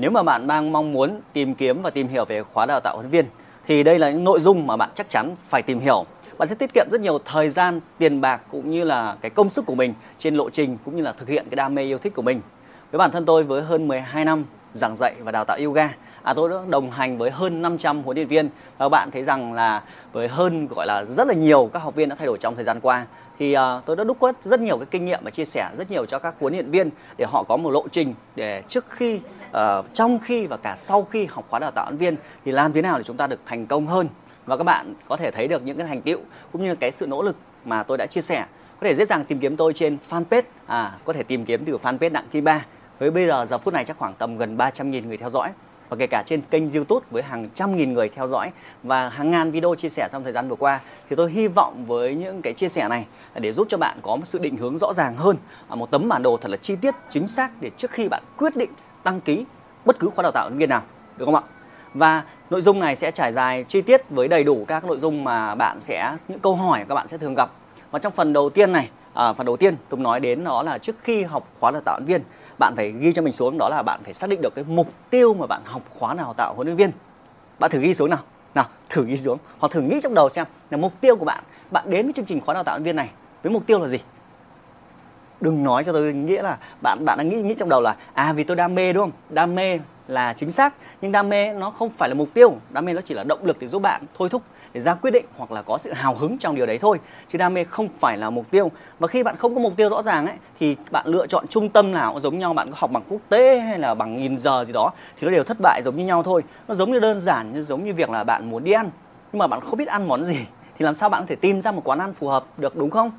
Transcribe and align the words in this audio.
nếu 0.00 0.10
mà 0.10 0.22
bạn 0.22 0.46
đang 0.46 0.72
mong 0.72 0.92
muốn 0.92 1.20
tìm 1.32 1.54
kiếm 1.54 1.82
và 1.82 1.90
tìm 1.90 2.08
hiểu 2.08 2.24
về 2.24 2.42
khóa 2.42 2.66
đào 2.66 2.80
tạo 2.80 2.96
huấn 2.96 3.10
viên 3.10 3.24
thì 3.66 3.82
đây 3.82 3.98
là 3.98 4.10
những 4.10 4.24
nội 4.24 4.40
dung 4.40 4.66
mà 4.66 4.76
bạn 4.76 4.90
chắc 4.94 5.10
chắn 5.10 5.34
phải 5.38 5.62
tìm 5.62 5.80
hiểu. 5.80 6.04
Bạn 6.38 6.48
sẽ 6.48 6.54
tiết 6.54 6.74
kiệm 6.74 6.86
rất 6.90 7.00
nhiều 7.00 7.18
thời 7.24 7.50
gian 7.50 7.80
tiền 7.98 8.20
bạc 8.20 8.40
cũng 8.50 8.70
như 8.70 8.84
là 8.84 9.16
cái 9.20 9.30
công 9.30 9.50
sức 9.50 9.66
của 9.66 9.74
mình 9.74 9.94
trên 10.18 10.34
lộ 10.34 10.50
trình 10.50 10.78
cũng 10.84 10.96
như 10.96 11.02
là 11.02 11.12
thực 11.12 11.28
hiện 11.28 11.46
cái 11.50 11.56
đam 11.56 11.74
mê 11.74 11.82
yêu 11.82 11.98
thích 11.98 12.14
của 12.14 12.22
mình. 12.22 12.40
Với 12.90 12.98
bản 12.98 13.10
thân 13.10 13.24
tôi 13.24 13.44
với 13.44 13.62
hơn 13.62 13.88
12 13.88 14.24
năm 14.24 14.44
giảng 14.72 14.96
dạy 14.96 15.14
và 15.18 15.32
đào 15.32 15.44
tạo 15.44 15.58
yoga 15.64 15.90
à, 16.22 16.34
tôi 16.34 16.48
đã 16.48 16.56
đồng 16.68 16.90
hành 16.90 17.18
với 17.18 17.30
hơn 17.30 17.62
500 17.62 18.02
huấn 18.02 18.16
luyện 18.16 18.28
viên. 18.28 18.48
Và 18.78 18.88
bạn 18.88 19.10
thấy 19.10 19.24
rằng 19.24 19.52
là 19.52 19.82
với 20.12 20.28
hơn 20.28 20.68
gọi 20.76 20.86
là 20.86 21.04
rất 21.04 21.26
là 21.26 21.34
nhiều 21.34 21.70
các 21.72 21.82
học 21.82 21.94
viên 21.94 22.08
đã 22.08 22.16
thay 22.16 22.26
đổi 22.26 22.38
trong 22.38 22.54
thời 22.54 22.64
gian 22.64 22.80
qua 22.80 23.06
thì 23.38 23.56
uh, 23.56 23.84
tôi 23.86 23.96
đã 23.96 24.04
đúc 24.04 24.16
kết 24.20 24.36
rất 24.42 24.60
nhiều 24.60 24.76
cái 24.76 24.86
kinh 24.90 25.04
nghiệm 25.04 25.20
và 25.22 25.30
chia 25.30 25.44
sẻ 25.44 25.70
rất 25.76 25.90
nhiều 25.90 26.06
cho 26.06 26.18
các 26.18 26.34
huấn 26.40 26.52
luyện 26.52 26.70
viên 26.70 26.90
để 27.16 27.26
họ 27.28 27.42
có 27.42 27.56
một 27.56 27.70
lộ 27.70 27.88
trình 27.88 28.14
để 28.36 28.62
trước 28.68 28.84
khi 28.90 29.20
uh, 29.50 29.84
trong 29.92 30.18
khi 30.18 30.46
và 30.46 30.56
cả 30.56 30.76
sau 30.76 31.02
khi 31.02 31.26
học 31.26 31.44
khóa 31.48 31.58
đào 31.58 31.70
tạo 31.70 31.84
huấn 31.84 31.96
viên 31.96 32.16
thì 32.44 32.52
làm 32.52 32.72
thế 32.72 32.82
nào 32.82 32.98
để 32.98 33.04
chúng 33.04 33.16
ta 33.16 33.26
được 33.26 33.40
thành 33.46 33.66
công 33.66 33.86
hơn. 33.86 34.08
Và 34.46 34.56
các 34.56 34.64
bạn 34.64 34.94
có 35.08 35.16
thể 35.16 35.30
thấy 35.30 35.48
được 35.48 35.62
những 35.64 35.78
cái 35.78 35.86
thành 35.86 36.02
tựu 36.02 36.20
cũng 36.52 36.64
như 36.64 36.74
cái 36.74 36.92
sự 36.92 37.06
nỗ 37.06 37.22
lực 37.22 37.36
mà 37.64 37.82
tôi 37.82 37.98
đã 37.98 38.06
chia 38.06 38.22
sẻ. 38.22 38.46
Có 38.80 38.86
thể 38.86 38.94
dễ 38.94 39.04
dàng 39.04 39.24
tìm 39.24 39.38
kiếm 39.38 39.56
tôi 39.56 39.72
trên 39.72 39.98
fanpage 40.08 40.42
à 40.66 40.98
có 41.04 41.12
thể 41.12 41.22
tìm 41.22 41.44
kiếm 41.44 41.64
từ 41.64 41.78
fanpage 41.82 42.12
đặng 42.12 42.28
kim 42.30 42.44
ba. 42.44 42.66
Với 42.98 43.10
bây 43.10 43.26
giờ 43.26 43.46
giờ 43.50 43.58
phút 43.58 43.74
này 43.74 43.84
chắc 43.84 43.98
khoảng 43.98 44.14
tầm 44.14 44.38
gần 44.38 44.56
300.000 44.56 45.06
người 45.06 45.16
theo 45.16 45.30
dõi 45.30 45.48
và 45.88 45.96
kể 45.96 46.06
cả 46.06 46.22
trên 46.26 46.42
kênh 46.42 46.72
YouTube 46.72 47.06
với 47.10 47.22
hàng 47.22 47.48
trăm 47.54 47.76
nghìn 47.76 47.92
người 47.92 48.08
theo 48.08 48.26
dõi 48.26 48.50
và 48.82 49.08
hàng 49.08 49.30
ngàn 49.30 49.50
video 49.50 49.74
chia 49.74 49.88
sẻ 49.88 50.08
trong 50.12 50.24
thời 50.24 50.32
gian 50.32 50.48
vừa 50.48 50.56
qua, 50.56 50.80
thì 51.10 51.16
tôi 51.16 51.30
hy 51.30 51.48
vọng 51.48 51.84
với 51.86 52.14
những 52.14 52.42
cái 52.42 52.52
chia 52.52 52.68
sẻ 52.68 52.88
này 52.88 53.06
để 53.34 53.52
giúp 53.52 53.66
cho 53.70 53.78
bạn 53.78 53.98
có 54.02 54.16
một 54.16 54.24
sự 54.24 54.38
định 54.38 54.56
hướng 54.56 54.78
rõ 54.78 54.92
ràng 54.92 55.16
hơn 55.16 55.36
à, 55.68 55.74
một 55.74 55.90
tấm 55.90 56.08
bản 56.08 56.22
đồ 56.22 56.36
thật 56.36 56.48
là 56.48 56.56
chi 56.56 56.76
tiết, 56.76 56.94
chính 57.08 57.26
xác 57.26 57.50
để 57.60 57.70
trước 57.76 57.90
khi 57.90 58.08
bạn 58.08 58.22
quyết 58.36 58.56
định 58.56 58.70
đăng 59.04 59.20
ký 59.20 59.44
bất 59.84 59.98
cứ 59.98 60.10
khóa 60.14 60.22
đào 60.22 60.32
tạo 60.32 60.50
viên 60.50 60.68
nào, 60.68 60.82
được 61.16 61.24
không 61.24 61.34
ạ? 61.34 61.42
Và 61.94 62.22
nội 62.50 62.60
dung 62.60 62.80
này 62.80 62.96
sẽ 62.96 63.10
trải 63.10 63.32
dài 63.32 63.64
chi 63.68 63.82
tiết 63.82 64.10
với 64.10 64.28
đầy 64.28 64.44
đủ 64.44 64.64
các 64.68 64.84
nội 64.84 64.98
dung 64.98 65.24
mà 65.24 65.54
bạn 65.54 65.80
sẽ, 65.80 66.16
những 66.28 66.38
câu 66.38 66.56
hỏi 66.56 66.84
các 66.88 66.94
bạn 66.94 67.08
sẽ 67.08 67.18
thường 67.18 67.34
gặp. 67.34 67.50
Và 67.90 67.98
trong 67.98 68.12
phần 68.12 68.32
đầu 68.32 68.50
tiên 68.50 68.72
này 68.72 68.90
à, 69.14 69.32
phần 69.32 69.46
đầu 69.46 69.56
tiên 69.56 69.76
tôi 69.88 70.00
nói 70.00 70.20
đến 70.20 70.44
đó 70.44 70.62
là 70.62 70.78
trước 70.78 70.96
khi 71.02 71.22
học 71.22 71.48
khóa 71.60 71.70
đào 71.70 71.82
tạo 71.84 72.00
viên 72.06 72.22
bạn 72.58 72.72
phải 72.76 72.92
ghi 72.92 73.12
cho 73.12 73.22
mình 73.22 73.32
xuống 73.32 73.58
đó 73.58 73.68
là 73.68 73.82
bạn 73.82 74.00
phải 74.04 74.14
xác 74.14 74.30
định 74.30 74.40
được 74.42 74.54
cái 74.54 74.64
mục 74.68 74.92
tiêu 75.10 75.34
mà 75.34 75.46
bạn 75.46 75.62
học 75.64 75.82
khóa 75.98 76.14
đào 76.14 76.34
tạo 76.36 76.54
huấn 76.54 76.66
luyện 76.66 76.76
viên. 76.76 76.90
Bạn 77.58 77.70
thử 77.70 77.80
ghi 77.80 77.94
xuống 77.94 78.10
nào. 78.10 78.18
Nào 78.54 78.66
thử 78.88 79.04
ghi 79.04 79.16
xuống. 79.16 79.38
Hoặc 79.58 79.72
thử 79.72 79.80
nghĩ 79.80 80.00
trong 80.02 80.14
đầu 80.14 80.28
xem 80.28 80.46
là 80.70 80.76
mục 80.76 80.92
tiêu 81.00 81.16
của 81.16 81.24
bạn 81.24 81.44
bạn 81.70 81.90
đến 81.90 82.06
với 82.06 82.12
chương 82.12 82.24
trình 82.24 82.40
khóa 82.40 82.54
đào 82.54 82.64
tạo 82.64 82.76
huấn 82.76 82.84
viên 82.84 82.96
này 82.96 83.10
với 83.42 83.52
mục 83.52 83.66
tiêu 83.66 83.80
là 83.80 83.88
gì? 83.88 83.98
Đừng 85.40 85.64
nói 85.64 85.84
cho 85.84 85.92
tôi 85.92 86.12
nghĩa 86.12 86.42
là 86.42 86.56
bạn 86.82 87.04
bạn 87.04 87.18
đang 87.18 87.28
nghĩ 87.28 87.42
nghĩ 87.42 87.54
trong 87.54 87.68
đầu 87.68 87.80
là 87.80 87.96
à 88.14 88.32
vì 88.32 88.44
tôi 88.44 88.56
đam 88.56 88.74
mê, 88.74 88.92
đúng 88.92 89.02
không? 89.02 89.12
Đam 89.30 89.54
mê 89.54 89.78
là 90.08 90.32
chính 90.32 90.50
xác, 90.50 90.74
nhưng 91.00 91.12
đam 91.12 91.28
mê 91.28 91.52
nó 91.52 91.70
không 91.70 91.90
phải 91.90 92.08
là 92.08 92.14
mục 92.14 92.28
tiêu. 92.34 92.56
Đam 92.70 92.84
mê 92.84 92.92
nó 92.92 93.00
chỉ 93.04 93.14
là 93.14 93.24
động 93.24 93.44
lực 93.44 93.58
để 93.60 93.68
giúp 93.68 93.82
bạn 93.82 94.02
thôi 94.18 94.28
thúc, 94.28 94.42
để 94.72 94.80
ra 94.80 94.94
quyết 94.94 95.10
định 95.10 95.24
hoặc 95.36 95.52
là 95.52 95.62
có 95.62 95.78
sự 95.78 95.92
hào 95.92 96.14
hứng 96.14 96.38
trong 96.38 96.54
điều 96.54 96.66
đấy 96.66 96.78
thôi. 96.78 96.98
Chứ 97.28 97.38
đam 97.38 97.54
mê 97.54 97.64
không 97.64 97.88
phải 97.88 98.16
là 98.16 98.30
mục 98.30 98.50
tiêu. 98.50 98.70
Và 98.98 99.08
khi 99.08 99.22
bạn 99.22 99.36
không 99.36 99.54
có 99.54 99.60
mục 99.60 99.72
tiêu 99.76 99.88
rõ 99.88 100.02
ràng 100.02 100.26
ấy, 100.26 100.36
thì 100.60 100.76
bạn 100.90 101.06
lựa 101.06 101.26
chọn 101.26 101.46
trung 101.46 101.68
tâm 101.68 101.92
nào 101.92 102.12
cũng 102.12 102.20
giống 102.20 102.38
nhau, 102.38 102.54
bạn 102.54 102.70
có 102.70 102.76
học 102.78 102.90
bằng 102.90 103.02
quốc 103.08 103.20
tế 103.28 103.58
hay 103.60 103.78
là 103.78 103.94
bằng 103.94 104.16
nghìn 104.16 104.38
giờ 104.38 104.64
gì 104.64 104.72
đó, 104.72 104.90
thì 105.20 105.26
nó 105.26 105.30
đều 105.30 105.44
thất 105.44 105.56
bại 105.60 105.82
giống 105.84 105.96
như 105.96 106.04
nhau 106.04 106.22
thôi. 106.22 106.42
Nó 106.68 106.74
giống 106.74 106.92
như 106.92 107.00
đơn 107.00 107.20
giản 107.20 107.52
như 107.52 107.62
giống 107.62 107.84
như 107.84 107.94
việc 107.94 108.10
là 108.10 108.24
bạn 108.24 108.50
muốn 108.50 108.64
đi 108.64 108.72
ăn, 108.72 108.90
nhưng 109.32 109.38
mà 109.38 109.46
bạn 109.46 109.60
không 109.60 109.78
biết 109.78 109.88
ăn 109.88 110.08
món 110.08 110.24
gì, 110.24 110.38
thì 110.78 110.84
làm 110.84 110.94
sao 110.94 111.08
bạn 111.08 111.22
có 111.22 111.26
thể 111.28 111.36
tìm 111.36 111.60
ra 111.60 111.72
một 111.72 111.82
quán 111.84 111.98
ăn 111.98 112.12
phù 112.12 112.28
hợp 112.28 112.44
được, 112.56 112.76
đúng 112.76 112.90
không? 112.90 113.10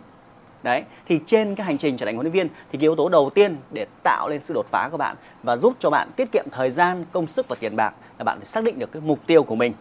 Đấy 0.64 0.84
thì 1.06 1.20
trên 1.26 1.56
cái 1.56 1.66
hành 1.66 1.78
trình 1.78 1.98
trở 1.98 2.06
thành 2.06 2.16
huấn 2.16 2.26
luyện 2.26 2.34
viên 2.34 2.48
thì 2.48 2.78
cái 2.78 2.82
yếu 2.82 2.96
tố 2.96 3.10
đầu 3.10 3.30
tiên 3.30 3.58
để 3.72 3.86
tạo 4.04 4.30
lên 4.30 4.40
sự 4.40 4.54
đột 4.54 4.66
phá 4.72 4.90
của 4.92 4.98
bạn 4.98 5.16
và 5.44 5.58
giúp 5.58 5.74
cho 5.80 5.90
bạn 5.90 6.10
tiết 6.16 6.32
kiệm 6.32 6.46
thời 6.52 6.70
gian 6.70 7.06
công 7.12 7.28
sức 7.28 7.48
và 7.48 7.56
tiền 7.60 7.76
bạc 7.76 7.94
là 8.18 8.24
bạn 8.24 8.38
phải 8.38 8.46
xác 8.46 8.64
định 8.64 8.80
được 8.80 8.92
cái 8.92 9.02
mục 9.06 9.20
tiêu 9.28 9.44
của 9.44 9.56
mình. 9.56 9.74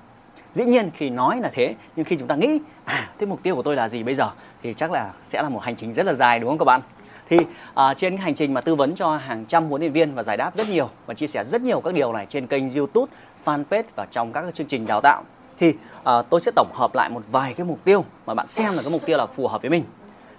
Dĩ 0.52 0.64
nhiên 0.64 0.90
khi 0.94 1.10
nói 1.10 1.40
là 1.40 1.50
thế 1.52 1.74
nhưng 1.96 2.04
khi 2.04 2.16
chúng 2.16 2.28
ta 2.28 2.36
nghĩ 2.36 2.60
à 2.84 3.10
thế 3.18 3.26
mục 3.26 3.42
tiêu 3.42 3.54
của 3.54 3.62
tôi 3.62 3.76
là 3.76 3.88
gì 3.88 4.02
bây 4.02 4.14
giờ? 4.14 4.30
thì 4.62 4.74
chắc 4.74 4.90
là 4.90 5.10
sẽ 5.24 5.42
là 5.42 5.48
một 5.48 5.62
hành 5.62 5.76
trình 5.76 5.94
rất 5.94 6.06
là 6.06 6.14
dài 6.14 6.40
đúng 6.40 6.48
không 6.50 6.58
các 6.58 6.64
bạn? 6.64 6.80
Thì 7.28 7.36
uh, 7.36 7.96
trên 7.96 8.16
cái 8.16 8.24
hành 8.24 8.34
trình 8.34 8.54
mà 8.54 8.60
tư 8.60 8.74
vấn 8.74 8.94
cho 8.94 9.16
hàng 9.16 9.44
trăm 9.48 9.68
huấn 9.68 9.80
luyện 9.80 9.92
viên 9.92 10.14
và 10.14 10.22
giải 10.22 10.36
đáp 10.36 10.56
rất 10.56 10.68
nhiều 10.68 10.88
và 11.06 11.14
chia 11.14 11.26
sẻ 11.26 11.44
rất 11.44 11.62
nhiều 11.62 11.80
các 11.80 11.94
điều 11.94 12.12
này 12.12 12.26
trên 12.26 12.46
kênh 12.46 12.70
YouTube, 12.72 13.12
fanpage 13.44 13.82
và 13.96 14.06
trong 14.10 14.32
các 14.32 14.54
chương 14.54 14.66
trình 14.66 14.86
đào 14.86 15.00
tạo 15.00 15.22
thì 15.58 15.68
uh, 15.68 16.26
tôi 16.30 16.40
sẽ 16.40 16.52
tổng 16.56 16.70
hợp 16.74 16.94
lại 16.94 17.10
một 17.10 17.22
vài 17.30 17.54
cái 17.54 17.66
mục 17.66 17.78
tiêu 17.84 18.04
mà 18.26 18.34
bạn 18.34 18.46
xem 18.46 18.74
là 18.74 18.82
cái 18.82 18.90
mục 18.90 19.02
tiêu 19.06 19.18
là 19.18 19.26
phù 19.26 19.48
hợp 19.48 19.60
với 19.60 19.70
mình. 19.70 19.84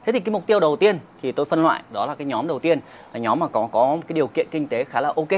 Thế 0.05 0.11
thì 0.11 0.19
cái 0.19 0.33
mục 0.33 0.45
tiêu 0.47 0.59
đầu 0.59 0.75
tiên 0.75 0.99
thì 1.21 1.31
tôi 1.31 1.45
phân 1.45 1.63
loại 1.63 1.83
đó 1.93 2.05
là 2.05 2.15
cái 2.15 2.25
nhóm 2.25 2.47
đầu 2.47 2.59
tiên 2.59 2.79
là 3.13 3.19
nhóm 3.19 3.39
mà 3.39 3.47
có 3.47 3.69
có 3.71 3.97
cái 4.07 4.13
điều 4.13 4.27
kiện 4.27 4.47
kinh 4.51 4.67
tế 4.67 4.83
khá 4.83 5.01
là 5.01 5.13
ok. 5.15 5.29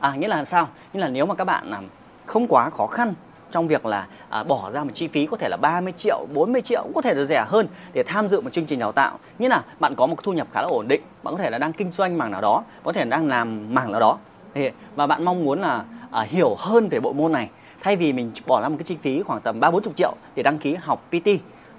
À 0.00 0.14
nghĩa 0.14 0.28
là 0.28 0.44
sao? 0.44 0.68
Nghĩa 0.92 1.00
là 1.00 1.08
nếu 1.08 1.26
mà 1.26 1.34
các 1.34 1.44
bạn 1.44 1.70
làm 1.70 1.84
không 2.26 2.46
quá 2.48 2.70
khó 2.70 2.86
khăn 2.86 3.14
trong 3.50 3.68
việc 3.68 3.86
là 3.86 4.06
à, 4.28 4.42
bỏ 4.42 4.70
ra 4.70 4.84
một 4.84 4.90
chi 4.94 5.08
phí 5.08 5.26
có 5.26 5.36
thể 5.36 5.48
là 5.48 5.56
30 5.56 5.92
triệu, 5.96 6.26
40 6.34 6.62
triệu 6.62 6.82
cũng 6.82 6.92
có 6.94 7.02
thể 7.02 7.14
là 7.14 7.24
rẻ 7.24 7.44
hơn 7.48 7.68
để 7.92 8.02
tham 8.06 8.28
dự 8.28 8.40
một 8.40 8.52
chương 8.52 8.66
trình 8.66 8.78
đào 8.78 8.92
tạo. 8.92 9.18
Như 9.38 9.48
là 9.48 9.62
bạn 9.80 9.94
có 9.94 10.06
một 10.06 10.16
thu 10.22 10.32
nhập 10.32 10.46
khá 10.52 10.62
là 10.62 10.68
ổn 10.68 10.88
định, 10.88 11.02
bạn 11.22 11.34
có 11.36 11.42
thể 11.42 11.50
là 11.50 11.58
đang 11.58 11.72
kinh 11.72 11.92
doanh 11.92 12.18
mảng 12.18 12.30
nào 12.30 12.40
đó, 12.40 12.64
có 12.84 12.92
thể 12.92 13.04
là 13.04 13.10
đang 13.10 13.26
làm 13.26 13.74
mảng 13.74 13.92
nào 13.92 14.00
đó. 14.00 14.18
Thì, 14.54 14.70
và 14.96 15.06
bạn 15.06 15.24
mong 15.24 15.44
muốn 15.44 15.60
là 15.60 15.84
à, 16.10 16.22
hiểu 16.22 16.54
hơn 16.58 16.88
về 16.88 17.00
bộ 17.00 17.12
môn 17.12 17.32
này 17.32 17.50
thay 17.80 17.96
vì 17.96 18.12
mình 18.12 18.30
bỏ 18.46 18.62
ra 18.62 18.68
một 18.68 18.76
cái 18.78 18.84
chi 18.84 18.96
phí 19.02 19.22
khoảng 19.22 19.40
tầm 19.40 19.60
3 19.60 19.70
40 19.70 19.92
triệu 19.96 20.14
để 20.34 20.42
đăng 20.42 20.58
ký 20.58 20.74
học 20.74 21.02
PT 21.10 21.28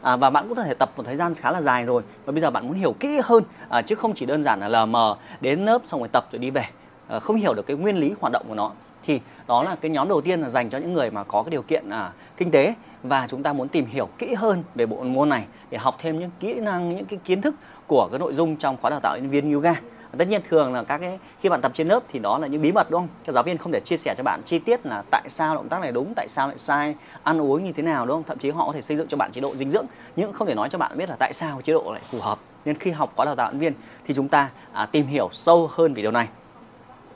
à, 0.07 0.15
và 0.15 0.29
bạn 0.29 0.47
cũng 0.47 0.57
có 0.57 0.63
thể 0.63 0.73
tập 0.73 0.91
một 0.97 1.03
thời 1.05 1.15
gian 1.15 1.33
khá 1.33 1.51
là 1.51 1.61
dài 1.61 1.85
rồi. 1.85 2.03
Và 2.25 2.31
bây 2.31 2.41
giờ 2.41 2.51
bạn 2.51 2.67
muốn 2.67 2.77
hiểu 2.77 2.95
kỹ 2.99 3.19
hơn 3.23 3.43
à, 3.69 3.81
chứ 3.81 3.95
không 3.95 4.13
chỉ 4.13 4.25
đơn 4.25 4.43
giản 4.43 4.59
là 4.59 4.67
lờ 4.67 4.85
mờ 4.85 5.15
đến 5.41 5.65
lớp 5.65 5.81
xong 5.85 5.99
rồi 5.99 6.09
tập 6.11 6.27
rồi 6.31 6.39
đi 6.39 6.49
về. 6.49 6.65
À, 7.07 7.19
không 7.19 7.35
hiểu 7.35 7.53
được 7.53 7.67
cái 7.67 7.77
nguyên 7.77 7.97
lý 7.97 8.13
hoạt 8.19 8.33
động 8.33 8.45
của 8.47 8.55
nó 8.55 8.71
thì 9.07 9.21
đó 9.47 9.63
là 9.63 9.75
cái 9.75 9.91
nhóm 9.91 10.09
đầu 10.09 10.21
tiên 10.21 10.41
là 10.41 10.49
dành 10.49 10.69
cho 10.69 10.77
những 10.77 10.93
người 10.93 11.11
mà 11.11 11.23
có 11.23 11.43
cái 11.43 11.51
điều 11.51 11.61
kiện 11.61 11.89
à, 11.89 12.11
kinh 12.37 12.51
tế. 12.51 12.73
Và 13.03 13.27
chúng 13.29 13.43
ta 13.43 13.53
muốn 13.53 13.67
tìm 13.67 13.85
hiểu 13.85 14.09
kỹ 14.17 14.33
hơn 14.33 14.63
về 14.75 14.85
bộ 14.85 15.03
môn 15.03 15.29
này 15.29 15.45
để 15.69 15.77
học 15.77 15.95
thêm 16.01 16.19
những 16.19 16.31
kỹ 16.39 16.53
năng 16.53 16.95
những 16.95 17.05
cái 17.05 17.19
kiến 17.25 17.41
thức 17.41 17.55
của 17.87 18.07
cái 18.11 18.19
nội 18.19 18.33
dung 18.33 18.55
trong 18.55 18.77
khóa 18.77 18.89
đào 18.89 18.99
tạo 18.99 19.17
nhân 19.17 19.29
viên 19.29 19.53
yoga. 19.53 19.73
Tất 20.17 20.27
nhiên 20.27 20.41
thường 20.49 20.73
là 20.73 20.83
các 20.83 20.97
cái 20.97 21.19
khi 21.41 21.49
bạn 21.49 21.61
tập 21.61 21.71
trên 21.75 21.87
lớp 21.87 22.03
thì 22.07 22.19
đó 22.19 22.37
là 22.37 22.47
những 22.47 22.61
bí 22.61 22.71
mật 22.71 22.89
đúng 22.89 23.01
không? 23.01 23.07
Các 23.25 23.33
giáo 23.33 23.43
viên 23.43 23.57
không 23.57 23.71
thể 23.71 23.79
chia 23.79 23.97
sẻ 23.97 24.15
cho 24.17 24.23
bạn 24.23 24.41
chi 24.45 24.59
tiết 24.59 24.85
là 24.85 25.03
tại 25.11 25.29
sao 25.29 25.55
động 25.55 25.69
tác 25.69 25.81
này 25.81 25.91
đúng 25.91 26.13
tại 26.15 26.27
sao 26.27 26.47
lại 26.47 26.57
sai 26.57 26.95
ăn 27.23 27.41
uống 27.41 27.63
như 27.63 27.71
thế 27.71 27.83
nào 27.83 28.05
đúng 28.05 28.15
không? 28.15 28.23
Thậm 28.23 28.37
chí 28.37 28.49
họ 28.49 28.67
có 28.67 28.73
thể 28.73 28.81
xây 28.81 28.97
dựng 28.97 29.07
cho 29.07 29.17
bạn 29.17 29.31
chế 29.31 29.41
độ 29.41 29.55
dinh 29.55 29.71
dưỡng 29.71 29.85
nhưng 30.15 30.33
không 30.33 30.47
thể 30.47 30.55
nói 30.55 30.69
cho 30.69 30.77
bạn 30.77 30.97
biết 30.97 31.09
là 31.09 31.15
tại 31.19 31.33
sao 31.33 31.61
chế 31.61 31.73
độ 31.73 31.91
lại 31.93 32.01
phù 32.11 32.19
hợp. 32.21 32.39
Nên 32.65 32.75
khi 32.77 32.91
học 32.91 33.13
khóa 33.15 33.25
đào 33.25 33.35
tạo 33.35 33.51
nhân 33.51 33.59
viên 33.59 33.73
thì 34.05 34.13
chúng 34.13 34.27
ta 34.27 34.49
à, 34.73 34.85
tìm 34.85 35.07
hiểu 35.07 35.29
sâu 35.31 35.69
hơn 35.73 35.93
về 35.93 36.01
điều 36.01 36.11
này. 36.11 36.27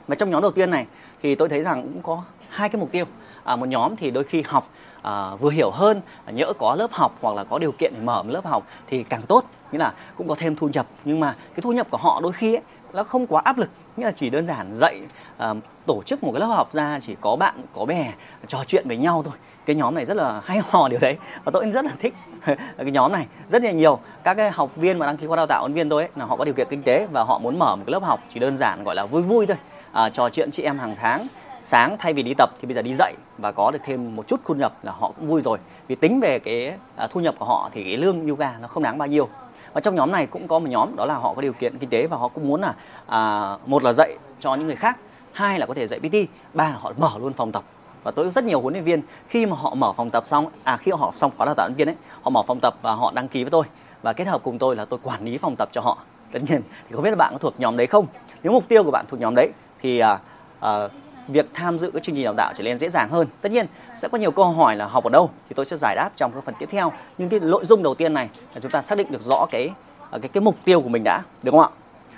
Và 0.08 0.14
trong 0.14 0.30
nhóm 0.30 0.42
đầu 0.42 0.52
tiên 0.52 0.70
này 0.70 0.86
thì 1.22 1.34
tôi 1.34 1.48
thấy 1.48 1.62
rằng 1.62 1.82
cũng 1.82 2.02
có 2.02 2.22
hai 2.48 2.68
cái 2.68 2.80
mục 2.80 2.92
tiêu. 2.92 3.04
À, 3.44 3.56
một 3.56 3.68
nhóm 3.68 3.96
thì 3.96 4.10
đôi 4.10 4.24
khi 4.24 4.42
học 4.46 4.70
à, 5.02 5.34
vừa 5.34 5.50
hiểu 5.50 5.70
hơn 5.70 6.00
nhỡ 6.26 6.52
có 6.58 6.74
lớp 6.74 6.92
học 6.92 7.18
hoặc 7.20 7.36
là 7.36 7.44
có 7.44 7.58
điều 7.58 7.72
kiện 7.72 7.92
để 7.94 8.00
mở 8.00 8.22
một 8.22 8.30
lớp 8.30 8.46
học 8.46 8.66
thì 8.86 9.04
càng 9.04 9.22
tốt. 9.22 9.44
Nghĩa 9.72 9.78
là 9.78 9.92
cũng 10.16 10.28
có 10.28 10.34
thêm 10.38 10.56
thu 10.56 10.68
nhập 10.68 10.86
nhưng 11.04 11.20
mà 11.20 11.34
cái 11.54 11.60
thu 11.62 11.72
nhập 11.72 11.86
của 11.90 11.98
họ 11.98 12.20
đôi 12.22 12.32
khi 12.32 12.54
ấy, 12.54 12.62
nó 12.92 13.02
không 13.02 13.26
quá 13.26 13.42
áp 13.44 13.58
lực. 13.58 13.70
Nghĩa 13.96 14.04
là 14.04 14.12
chỉ 14.12 14.30
đơn 14.30 14.46
giản 14.46 14.76
dạy 14.76 15.00
à, 15.38 15.54
tổ 15.86 16.02
chức 16.02 16.24
một 16.24 16.32
cái 16.32 16.40
lớp 16.40 16.46
học 16.46 16.72
ra 16.72 16.98
chỉ 17.00 17.16
có 17.20 17.36
bạn 17.36 17.54
có 17.74 17.84
bè 17.84 18.12
trò 18.46 18.64
chuyện 18.66 18.88
với 18.88 18.96
nhau 18.96 19.22
thôi. 19.24 19.34
Cái 19.66 19.76
nhóm 19.76 19.94
này 19.94 20.04
rất 20.04 20.16
là 20.16 20.40
hay 20.44 20.60
hò 20.70 20.88
điều 20.88 20.98
đấy. 21.00 21.16
Và 21.44 21.52
tôi 21.52 21.70
rất 21.70 21.84
là 21.84 21.92
thích 22.00 22.14
cái 22.76 22.90
nhóm 22.90 23.12
này 23.12 23.26
rất 23.48 23.62
là 23.62 23.70
nhiều. 23.70 23.98
Các 24.22 24.34
cái 24.34 24.50
học 24.50 24.76
viên 24.76 24.98
mà 24.98 25.06
đăng 25.06 25.16
ký 25.16 25.26
khóa 25.26 25.36
đào 25.36 25.46
tạo 25.46 25.60
huấn 25.60 25.72
viên 25.72 25.88
tôi 25.88 26.02
ấy 26.02 26.10
là 26.16 26.24
họ 26.24 26.36
có 26.36 26.44
điều 26.44 26.54
kiện 26.54 26.66
kinh 26.70 26.82
tế 26.82 27.06
và 27.12 27.24
họ 27.24 27.38
muốn 27.38 27.58
mở 27.58 27.76
một 27.76 27.82
cái 27.86 27.92
lớp 27.92 28.02
học 28.02 28.20
chỉ 28.34 28.40
đơn 28.40 28.56
giản 28.56 28.84
gọi 28.84 28.94
là 28.94 29.06
vui 29.06 29.22
vui 29.22 29.46
thôi 29.46 29.56
à, 29.92 30.10
trò 30.10 30.30
chuyện 30.30 30.50
chị 30.50 30.62
em 30.62 30.78
hàng 30.78 30.96
tháng. 30.96 31.26
Sáng 31.60 31.96
thay 31.98 32.12
vì 32.12 32.22
đi 32.22 32.34
tập 32.38 32.50
thì 32.60 32.66
bây 32.66 32.74
giờ 32.74 32.82
đi 32.82 32.94
dạy 32.94 33.14
và 33.38 33.52
có 33.52 33.70
được 33.70 33.78
thêm 33.84 34.16
một 34.16 34.26
chút 34.26 34.40
thu 34.44 34.54
nhập 34.54 34.72
là 34.82 34.92
họ 34.92 35.12
cũng 35.18 35.28
vui 35.28 35.40
rồi. 35.40 35.58
Vì 35.88 35.94
tính 35.94 36.20
về 36.20 36.38
cái 36.38 36.74
à, 36.96 37.06
thu 37.06 37.20
nhập 37.20 37.34
của 37.38 37.44
họ 37.44 37.70
thì 37.72 37.84
cái 37.84 37.96
lương 37.96 38.28
yoga 38.28 38.54
nó 38.60 38.68
không 38.68 38.82
đáng 38.82 38.98
bao 38.98 39.08
nhiêu. 39.08 39.28
Và 39.72 39.80
trong 39.80 39.94
nhóm 39.94 40.12
này 40.12 40.26
cũng 40.26 40.48
có 40.48 40.58
một 40.58 40.68
nhóm 40.68 40.96
đó 40.96 41.04
là 41.04 41.14
họ 41.14 41.34
có 41.34 41.42
điều 41.42 41.52
kiện 41.52 41.78
kinh 41.78 41.90
tế 41.90 42.06
và 42.06 42.16
họ 42.16 42.28
cũng 42.28 42.48
muốn 42.48 42.60
là 42.60 42.74
à, 43.06 43.52
một 43.66 43.84
là 43.84 43.92
dạy 43.92 44.16
cho 44.40 44.54
những 44.54 44.66
người 44.66 44.76
khác 44.76 44.98
hai 45.32 45.58
là 45.58 45.66
có 45.66 45.74
thể 45.74 45.86
dạy 45.86 46.00
PT 46.00 46.14
ba 46.54 46.64
là 46.64 46.76
họ 46.80 46.92
mở 46.96 47.10
luôn 47.20 47.32
phòng 47.32 47.52
tập. 47.52 47.62
Và 48.02 48.10
tôi 48.10 48.30
rất 48.30 48.44
nhiều 48.44 48.60
huấn 48.60 48.74
luyện 48.74 48.84
viên 48.84 49.02
khi 49.28 49.46
mà 49.46 49.56
họ 49.56 49.74
mở 49.74 49.92
phòng 49.92 50.10
tập 50.10 50.26
xong 50.26 50.46
à 50.64 50.76
khi 50.76 50.92
họ 50.92 51.12
xong 51.16 51.30
khóa 51.36 51.46
đào 51.46 51.54
tạo 51.54 51.66
huấn 51.66 51.76
viên 51.76 51.88
ấy 51.88 51.96
họ 52.22 52.30
mở 52.30 52.42
phòng 52.42 52.60
tập 52.60 52.74
và 52.82 52.92
họ 52.92 53.12
đăng 53.14 53.28
ký 53.28 53.44
với 53.44 53.50
tôi. 53.50 53.64
Và 54.02 54.12
kết 54.12 54.24
hợp 54.24 54.42
cùng 54.42 54.58
tôi 54.58 54.76
là 54.76 54.84
tôi 54.84 54.98
quản 55.02 55.24
lý 55.24 55.38
phòng 55.38 55.56
tập 55.56 55.68
cho 55.72 55.80
họ. 55.80 55.98
Tất 56.32 56.40
nhiên 56.48 56.62
thì 56.88 56.94
không 56.94 57.04
biết 57.04 57.10
là 57.10 57.16
bạn 57.16 57.32
có 57.32 57.38
thuộc 57.38 57.60
nhóm 57.60 57.76
đấy 57.76 57.86
không? 57.86 58.06
Nếu 58.42 58.52
mục 58.52 58.68
tiêu 58.68 58.84
của 58.84 58.90
bạn 58.90 59.04
thuộc 59.08 59.20
nhóm 59.20 59.34
đấy 59.34 59.52
thì 59.82 59.98
à, 59.98 60.18
à, 60.60 60.88
việc 61.28 61.46
tham 61.54 61.78
dự 61.78 61.90
các 61.90 62.02
chương 62.02 62.14
trình 62.14 62.24
đào 62.24 62.34
tạo 62.36 62.52
trở 62.56 62.64
nên 62.64 62.78
dễ 62.78 62.88
dàng 62.88 63.10
hơn. 63.10 63.26
Tất 63.40 63.52
nhiên 63.52 63.66
sẽ 63.96 64.08
có 64.08 64.18
nhiều 64.18 64.30
câu 64.30 64.44
hỏi 64.44 64.76
là 64.76 64.86
học 64.86 65.04
ở 65.04 65.10
đâu 65.10 65.30
thì 65.48 65.54
tôi 65.54 65.66
sẽ 65.66 65.76
giải 65.76 65.96
đáp 65.96 66.10
trong 66.16 66.32
các 66.32 66.44
phần 66.44 66.54
tiếp 66.58 66.68
theo. 66.70 66.92
Nhưng 67.18 67.28
cái 67.28 67.40
nội 67.40 67.64
dung 67.64 67.82
đầu 67.82 67.94
tiên 67.94 68.14
này 68.14 68.28
là 68.54 68.60
chúng 68.60 68.70
ta 68.70 68.82
xác 68.82 68.98
định 68.98 69.06
được 69.10 69.22
rõ 69.22 69.46
cái 69.50 69.70
à, 70.10 70.18
cái 70.22 70.28
cái 70.28 70.40
mục 70.40 70.56
tiêu 70.64 70.80
của 70.80 70.88
mình 70.88 71.04
đã, 71.04 71.22
được 71.42 71.50
không 71.50 71.60
ạ? 71.60 71.68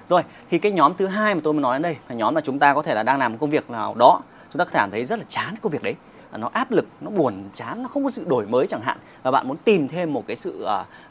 Rồi, 0.08 0.22
thì 0.50 0.58
cái 0.58 0.72
nhóm 0.72 0.92
thứ 0.98 1.06
hai 1.06 1.34
mà 1.34 1.40
tôi 1.44 1.52
muốn 1.52 1.62
nói 1.62 1.74
đến 1.74 1.82
đây 1.82 1.96
là 2.08 2.14
nhóm 2.14 2.34
là 2.34 2.40
chúng 2.40 2.58
ta 2.58 2.74
có 2.74 2.82
thể 2.82 2.94
là 2.94 3.02
đang 3.02 3.18
làm 3.18 3.32
một 3.32 3.38
công 3.40 3.50
việc 3.50 3.70
nào 3.70 3.94
đó, 3.94 4.20
chúng 4.52 4.58
ta 4.58 4.64
cảm 4.72 4.90
thấy 4.90 5.04
rất 5.04 5.18
là 5.18 5.24
chán 5.28 5.54
công 5.62 5.72
việc 5.72 5.82
đấy 5.82 5.94
à, 6.34 6.38
nó 6.38 6.50
áp 6.52 6.70
lực 6.70 6.86
nó 7.00 7.10
buồn 7.10 7.50
chán 7.54 7.82
nó 7.82 7.88
không 7.88 8.04
có 8.04 8.10
sự 8.10 8.24
đổi 8.28 8.46
mới 8.46 8.66
chẳng 8.66 8.80
hạn 8.80 8.98
và 9.22 9.30
bạn 9.30 9.48
muốn 9.48 9.56
tìm 9.56 9.88
thêm 9.88 10.12
một 10.12 10.24
cái 10.26 10.36
sự 10.36 10.66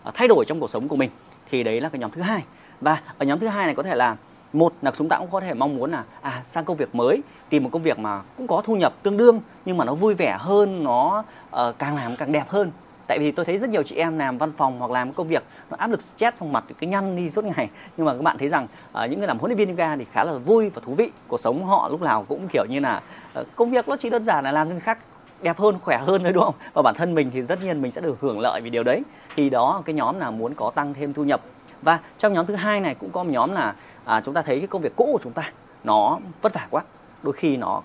uh, 0.08 0.16
thay 0.16 0.28
đổi 0.28 0.46
trong 0.48 0.60
cuộc 0.60 0.70
sống 0.70 0.88
của 0.88 0.96
mình 0.96 1.10
thì 1.52 1.64
đấy 1.64 1.82
là 1.82 1.90
cái 1.90 2.00
nhóm 2.00 2.12
thứ 2.12 2.22
hai 2.22 2.44
và 2.82 3.02
ở 3.18 3.26
nhóm 3.26 3.40
thứ 3.40 3.48
hai 3.48 3.66
này 3.66 3.76
có 3.76 3.84
thể 3.84 3.96
là 3.96 4.16
một 4.54 4.74
là 4.82 4.92
chúng 4.98 5.10
ta 5.10 5.18
cũng 5.18 5.30
có 5.32 5.40
thể 5.40 5.54
mong 5.54 5.76
muốn 5.76 5.92
là 5.92 6.04
à 6.22 6.42
sang 6.46 6.66
công 6.66 6.78
việc 6.78 6.96
mới 6.96 7.22
tìm 7.50 7.64
một 7.64 7.70
công 7.72 7.84
việc 7.84 8.00
mà 8.00 8.22
cũng 8.38 8.48
có 8.48 8.62
thu 8.66 8.76
nhập 8.76 8.94
tương 9.04 9.18
đương 9.18 9.42
nhưng 9.66 9.78
mà 9.78 9.86
nó 9.86 9.94
vui 9.94 10.14
vẻ 10.14 10.38
hơn 10.40 10.84
nó 10.84 11.24
uh, 11.56 11.80
càng 11.80 11.96
làm 11.96 12.16
càng 12.16 12.32
đẹp 12.32 12.50
hơn. 12.50 12.72
Tại 13.08 13.20
vì 13.20 13.32
tôi 13.32 13.46
thấy 13.46 13.58
rất 13.58 13.70
nhiều 13.70 13.84
chị 13.84 13.96
em 13.96 14.20
làm 14.20 14.38
văn 14.38 14.52
phòng 14.58 14.80
hoặc 14.80 14.92
làm 14.92 15.14
công 15.14 15.28
việc 15.28 15.44
nó 15.70 15.78
áp 15.78 15.88
lực 15.88 16.02
stress 16.02 16.40
trong 16.40 16.54
mặt 16.54 16.64
cái 16.80 16.90
nhăn 16.90 17.16
đi 17.16 17.30
suốt 17.30 17.46
ngày. 17.46 17.70
Nhưng 17.98 18.06
mà 18.06 18.14
các 18.14 18.22
bạn 18.22 18.38
thấy 18.38 18.50
rằng 18.50 18.68
uh, 19.04 19.10
những 19.10 19.20
người 19.20 19.28
làm 19.28 19.40
huấn 19.40 19.50
luyện 19.50 19.58
viên 19.58 19.70
yoga 19.70 19.96
thì 19.96 20.06
khá 20.12 20.24
là 20.24 20.34
vui 20.34 20.70
và 20.70 20.82
thú 20.86 20.94
vị. 20.94 21.12
Cuộc 21.28 21.40
sống 21.40 21.66
họ 21.66 21.90
lúc 21.90 22.02
nào 22.02 22.26
cũng 22.30 22.48
kiểu 22.48 22.66
như 22.70 22.80
là 22.80 23.02
uh, 23.40 23.48
công 23.56 23.70
việc 23.70 23.88
nó 23.88 23.96
chỉ 23.98 24.10
đơn 24.10 24.24
giản 24.24 24.44
là 24.44 24.52
làm 24.52 24.68
cho 24.68 24.72
người 24.72 24.82
khác 24.82 24.98
đẹp 25.42 25.58
hơn 25.58 25.80
khỏe 25.82 25.98
hơn 25.98 26.24
thôi 26.24 26.34
đúng 26.34 26.44
không? 26.44 26.56
Và 26.74 26.82
bản 26.82 26.96
thân 26.96 27.16
mình 27.16 27.32
thì 27.34 27.42
tất 27.42 27.64
nhiên 27.64 27.82
mình 27.82 27.92
sẽ 27.92 28.02
được 28.02 28.18
hưởng 28.22 28.40
lợi 28.40 28.62
vì 28.62 28.70
điều 28.70 28.84
đấy. 28.84 29.04
Thì 29.36 29.50
đó 29.50 29.82
cái 29.86 29.94
nhóm 29.94 30.20
là 30.20 30.32
muốn 30.32 30.54
có 30.54 30.72
tăng 30.76 30.94
thêm 30.94 31.14
thu 31.14 31.24
nhập. 31.24 31.42
Và 31.82 32.00
trong 32.18 32.34
nhóm 32.34 32.46
thứ 32.46 32.56
hai 32.56 32.80
này 32.80 32.96
cũng 32.96 33.10
có 33.12 33.24
một 33.24 33.30
nhóm 33.34 33.54
là 33.54 33.76
à, 34.06 34.22
chúng 34.22 34.34
ta 34.34 34.42
thấy 34.42 34.60
cái 34.60 34.68
công 34.68 34.82
việc 34.82 34.96
cũ 34.96 35.10
của 35.12 35.20
chúng 35.24 35.34
ta 35.34 35.52
nó 35.84 36.20
vất 36.42 36.54
vả 36.54 36.68
quá. 36.70 36.84
Đôi 37.24 37.34
khi 37.34 37.58
nó 37.58 37.82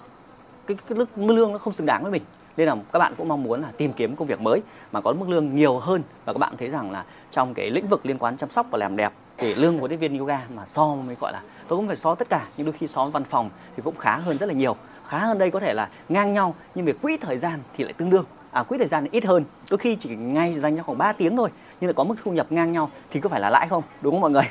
cái, 0.67 0.77
cái 0.89 0.99
mức 0.99 1.07
lương 1.17 1.53
nó 1.53 1.59
không 1.59 1.73
xứng 1.73 1.87
đáng 1.87 2.03
với 2.03 2.13
mình. 2.13 2.23
Nên 2.57 2.67
là 2.67 2.77
các 2.93 2.99
bạn 2.99 3.15
cũng 3.19 3.29
mong 3.29 3.43
muốn 3.43 3.63
là 3.63 3.69
tìm 3.77 3.93
kiếm 3.93 4.17
công 4.17 4.29
việc 4.29 4.41
mới 4.41 4.63
mà 4.93 5.01
có 5.01 5.13
mức 5.13 5.29
lương 5.29 5.55
nhiều 5.55 5.79
hơn. 5.79 6.03
Và 6.25 6.33
các 6.33 6.39
bạn 6.39 6.55
thấy 6.59 6.71
rằng 6.71 6.91
là 6.91 7.05
trong 7.31 7.55
cái 7.55 7.71
lĩnh 7.71 7.89
vực 7.89 8.07
liên 8.07 8.19
quan 8.19 8.37
chăm 8.37 8.51
sóc 8.51 8.67
và 8.71 8.79
làm 8.79 8.97
đẹp 8.97 9.13
thì 9.37 9.55
lương 9.55 9.79
của 9.79 9.89
tiếp 9.89 9.97
viên 9.97 10.19
yoga 10.19 10.41
mà 10.55 10.67
so 10.67 10.95
mới 10.95 11.17
gọi 11.21 11.33
là 11.33 11.43
tôi 11.69 11.77
cũng 11.77 11.87
phải 11.87 11.97
so 11.97 12.15
tất 12.15 12.31
cả. 12.31 12.47
Nhưng 12.57 12.67
đôi 12.67 12.73
khi 12.79 12.87
so 12.87 13.03
với 13.03 13.11
văn 13.11 13.25
phòng 13.25 13.51
thì 13.77 13.83
cũng 13.83 13.97
khá 13.97 14.17
hơn 14.17 14.39
rất 14.39 14.47
là 14.47 14.55
nhiều. 14.55 14.77
Khá 15.09 15.19
hơn 15.19 15.39
đây 15.39 15.51
có 15.51 15.61
thể 15.61 15.75
là 15.75 15.89
ngang 16.09 16.33
nhau 16.33 16.55
nhưng 16.75 16.87
về 16.87 16.93
quỹ 16.93 17.17
thời 17.17 17.39
gian 17.39 17.61
thì 17.77 17.85
lại 17.85 17.93
tương 17.93 18.11
đương. 18.11 18.25
À, 18.51 18.63
quỹ 18.63 18.79
thời 18.79 18.89
gian 18.89 19.07
ít 19.11 19.25
hơn. 19.25 19.45
Đôi 19.71 19.79
khi 19.79 19.97
chỉ 19.97 20.17
ngay 20.17 20.55
dành 20.55 20.77
cho 20.77 20.83
khoảng 20.83 20.99
3 20.99 21.13
tiếng 21.13 21.37
thôi 21.37 21.51
nhưng 21.81 21.89
lại 21.89 21.95
có 21.95 22.05
mức 22.05 22.15
thu 22.25 22.33
nhập 22.33 22.53
ngang 22.53 22.73
nhau 22.73 22.91
thì 23.11 23.21
có 23.21 23.29
phải 23.29 23.41
là 23.41 23.51
lãi 23.51 23.69
không? 23.69 23.83
Đúng 24.01 24.15
không 24.15 24.21
mọi 24.21 24.31
người? 24.31 24.45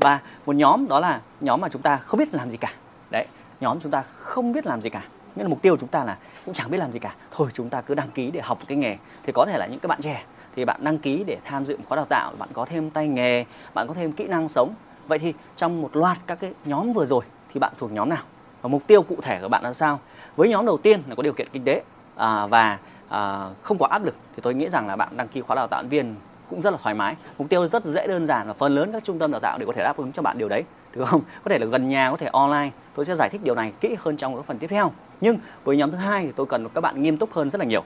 Và 0.00 0.20
một 0.46 0.56
nhóm 0.56 0.88
đó 0.88 1.00
là 1.00 1.20
nhóm 1.40 1.60
mà 1.60 1.68
chúng 1.68 1.82
ta 1.82 1.96
không 1.96 2.18
biết 2.18 2.34
làm 2.34 2.50
gì 2.50 2.56
cả. 2.56 2.72
Đấy 3.10 3.26
nhóm 3.60 3.80
chúng 3.80 3.92
ta 3.92 4.02
không 4.18 4.52
biết 4.52 4.66
làm 4.66 4.82
gì 4.82 4.90
cả. 4.90 5.02
Nhưng 5.34 5.44
là 5.44 5.48
mục 5.48 5.62
tiêu 5.62 5.72
của 5.74 5.78
chúng 5.80 5.88
ta 5.88 6.04
là 6.04 6.16
cũng 6.44 6.54
chẳng 6.54 6.70
biết 6.70 6.78
làm 6.78 6.92
gì 6.92 6.98
cả. 6.98 7.14
Thôi 7.30 7.48
chúng 7.54 7.70
ta 7.70 7.80
cứ 7.80 7.94
đăng 7.94 8.10
ký 8.10 8.30
để 8.30 8.40
học 8.40 8.58
một 8.58 8.64
cái 8.68 8.78
nghề. 8.78 8.96
Thì 9.22 9.32
có 9.32 9.46
thể 9.46 9.58
là 9.58 9.66
những 9.66 9.80
các 9.80 9.88
bạn 9.88 10.00
trẻ 10.02 10.24
thì 10.56 10.64
bạn 10.64 10.84
đăng 10.84 10.98
ký 10.98 11.24
để 11.26 11.38
tham 11.44 11.64
dự 11.64 11.76
một 11.76 11.84
khóa 11.88 11.96
đào 11.96 12.06
tạo 12.06 12.32
bạn 12.38 12.48
có 12.52 12.64
thêm 12.64 12.90
tay 12.90 13.08
nghề 13.08 13.44
bạn 13.74 13.88
có 13.88 13.94
thêm 13.94 14.12
kỹ 14.12 14.26
năng 14.26 14.48
sống. 14.48 14.74
Vậy 15.08 15.18
thì 15.18 15.34
trong 15.56 15.82
một 15.82 15.96
loạt 15.96 16.18
các 16.26 16.40
cái 16.40 16.52
nhóm 16.64 16.92
vừa 16.92 17.06
rồi 17.06 17.24
thì 17.52 17.60
bạn 17.60 17.72
thuộc 17.78 17.92
nhóm 17.92 18.08
nào? 18.08 18.22
Và 18.62 18.68
mục 18.68 18.86
tiêu 18.86 19.02
cụ 19.02 19.16
thể 19.22 19.38
của 19.42 19.48
bạn 19.48 19.62
là 19.62 19.72
sao? 19.72 19.98
Với 20.36 20.48
nhóm 20.48 20.66
đầu 20.66 20.78
tiên 20.78 21.02
là 21.08 21.14
có 21.14 21.22
điều 21.22 21.32
kiện 21.32 21.48
kinh 21.52 21.64
tế. 21.64 21.82
À, 22.16 22.46
và 22.46 22.78
à, 23.08 23.48
không 23.62 23.78
có 23.78 23.86
áp 23.86 24.04
lực. 24.04 24.14
Thì 24.36 24.42
tôi 24.42 24.54
nghĩ 24.54 24.68
rằng 24.68 24.86
là 24.86 24.96
bạn 24.96 25.16
đăng 25.16 25.28
ký 25.28 25.40
khóa 25.40 25.56
đào 25.56 25.66
tạo 25.66 25.82
viên 25.82 26.16
cũng 26.50 26.60
rất 26.60 26.70
là 26.70 26.78
thoải 26.82 26.94
mái. 26.94 27.16
Mục 27.38 27.48
tiêu 27.48 27.66
rất 27.66 27.84
dễ 27.84 28.06
đơn 28.06 28.26
giản 28.26 28.46
và 28.46 28.52
phần 28.52 28.74
lớn 28.74 28.92
các 28.92 29.04
trung 29.04 29.18
tâm 29.18 29.32
đào 29.32 29.40
tạo 29.40 29.58
đều 29.58 29.66
có 29.66 29.72
thể 29.72 29.82
đáp 29.82 29.96
ứng 29.96 30.12
cho 30.12 30.22
bạn 30.22 30.38
điều 30.38 30.48
đấy 30.48 30.64
được 30.94 31.04
không? 31.04 31.20
Có 31.44 31.50
thể 31.50 31.58
là 31.58 31.66
gần 31.66 31.88
nhà 31.88 32.10
có 32.10 32.16
thể 32.16 32.26
online. 32.32 32.70
Tôi 32.94 33.04
sẽ 33.04 33.16
giải 33.16 33.28
thích 33.28 33.40
điều 33.44 33.54
này 33.54 33.72
kỹ 33.80 33.96
hơn 33.98 34.16
trong 34.16 34.36
các 34.36 34.44
phần 34.46 34.58
tiếp 34.58 34.66
theo. 34.66 34.92
Nhưng 35.20 35.38
với 35.64 35.76
nhóm 35.76 35.90
thứ 35.90 35.96
hai 35.96 36.26
thì 36.26 36.32
tôi 36.36 36.46
cần 36.46 36.68
các 36.68 36.80
bạn 36.80 37.02
nghiêm 37.02 37.16
túc 37.16 37.32
hơn 37.32 37.50
rất 37.50 37.58
là 37.58 37.64
nhiều. 37.64 37.82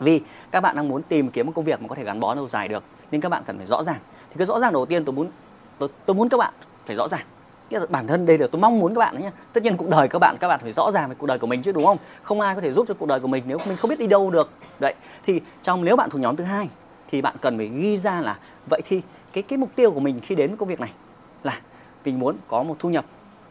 Vì 0.00 0.20
các 0.50 0.60
bạn 0.60 0.76
đang 0.76 0.88
muốn 0.88 1.02
tìm 1.02 1.30
kiếm 1.30 1.46
một 1.46 1.52
công 1.54 1.64
việc 1.64 1.82
mà 1.82 1.88
có 1.88 1.94
thể 1.94 2.04
gắn 2.04 2.20
bó 2.20 2.34
lâu 2.34 2.48
dài 2.48 2.68
được 2.68 2.84
nên 3.10 3.20
các 3.20 3.28
bạn 3.28 3.42
cần 3.46 3.58
phải 3.58 3.66
rõ 3.66 3.82
ràng. 3.82 3.98
Thì 4.30 4.34
cái 4.38 4.46
rõ 4.46 4.58
ràng 4.58 4.72
đầu 4.72 4.86
tiên 4.86 5.04
tôi 5.04 5.12
muốn 5.12 5.28
tôi, 5.78 5.88
tôi 6.06 6.14
muốn 6.14 6.28
các 6.28 6.38
bạn 6.38 6.54
phải 6.86 6.96
rõ 6.96 7.08
ràng. 7.08 7.26
Bản 7.88 8.06
thân 8.06 8.26
đây 8.26 8.38
là 8.38 8.46
tôi 8.52 8.60
mong 8.60 8.78
muốn 8.78 8.94
các 8.94 8.98
bạn 8.98 9.14
đấy 9.14 9.22
nhá. 9.22 9.30
Tất 9.52 9.62
nhiên 9.62 9.76
cuộc 9.76 9.88
đời 9.88 10.08
các 10.08 10.18
bạn 10.18 10.36
các 10.40 10.48
bạn 10.48 10.60
phải 10.62 10.72
rõ 10.72 10.90
ràng 10.90 11.08
về 11.08 11.14
cuộc 11.18 11.26
đời 11.26 11.38
của 11.38 11.46
mình 11.46 11.62
chứ 11.62 11.72
đúng 11.72 11.86
không? 11.86 11.98
Không 12.22 12.40
ai 12.40 12.54
có 12.54 12.60
thể 12.60 12.72
giúp 12.72 12.86
cho 12.88 12.94
cuộc 12.94 13.06
đời 13.06 13.20
của 13.20 13.28
mình 13.28 13.44
nếu 13.46 13.58
mình 13.66 13.76
không 13.76 13.90
biết 13.90 13.98
đi 13.98 14.06
đâu 14.06 14.30
được. 14.30 14.50
Đấy 14.80 14.94
thì 15.26 15.40
trong 15.62 15.84
nếu 15.84 15.96
bạn 15.96 16.10
thuộc 16.10 16.20
nhóm 16.20 16.36
thứ 16.36 16.44
hai 16.44 16.68
thì 17.10 17.22
bạn 17.22 17.36
cần 17.40 17.56
phải 17.56 17.68
ghi 17.68 17.98
ra 17.98 18.20
là 18.20 18.38
vậy 18.70 18.82
thì 18.84 19.02
cái 19.32 19.42
cái 19.42 19.58
mục 19.58 19.70
tiêu 19.74 19.90
của 19.90 20.00
mình 20.00 20.20
khi 20.20 20.34
đến 20.34 20.56
công 20.56 20.68
việc 20.68 20.80
này 20.80 20.92
là 21.42 21.60
mình 22.04 22.18
muốn 22.18 22.36
có 22.48 22.62
một 22.62 22.76
thu 22.78 22.90
nhập. 22.90 23.04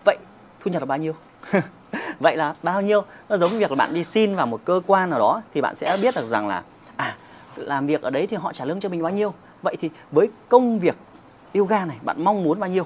Vậy 0.06 0.18
thu 0.60 0.72
nhập 0.72 0.82
là 0.82 0.86
bao 0.86 0.98
nhiêu? 0.98 1.14
Vậy 2.20 2.38
là 2.38 2.56
bao 2.64 2.82
nhiêu? 2.82 3.02
Nó 3.30 3.38
giống 3.38 3.52
như 3.52 3.60
việc 3.60 3.72
là 3.72 3.76
bạn 3.76 3.94
đi 3.94 4.04
xin 4.04 4.36
vào 4.36 4.48
một 4.48 4.62
cơ 4.66 4.82
quan 4.88 5.10
nào 5.10 5.20
đó 5.20 5.42
thì 5.54 5.62
bạn 5.62 5.76
sẽ 5.76 5.98
biết 6.02 6.16
được 6.16 6.26
rằng 6.26 6.48
là 6.48 6.64
à 6.96 7.18
làm 7.56 7.88
việc 7.88 8.02
ở 8.02 8.10
đấy 8.10 8.28
thì 8.28 8.38
họ 8.38 8.54
trả 8.54 8.66
lương 8.66 8.80
cho 8.80 8.90
mình 8.90 9.04
bao 9.04 9.12
nhiêu. 9.12 9.34
Vậy 9.62 9.76
thì 9.80 9.90
với 10.12 10.30
công 10.50 10.80
việc 10.80 10.96
yoga 11.54 11.86
này 11.86 11.98
bạn 12.02 12.24
mong 12.24 12.44
muốn 12.44 12.60
bao 12.60 12.70
nhiêu? 12.70 12.86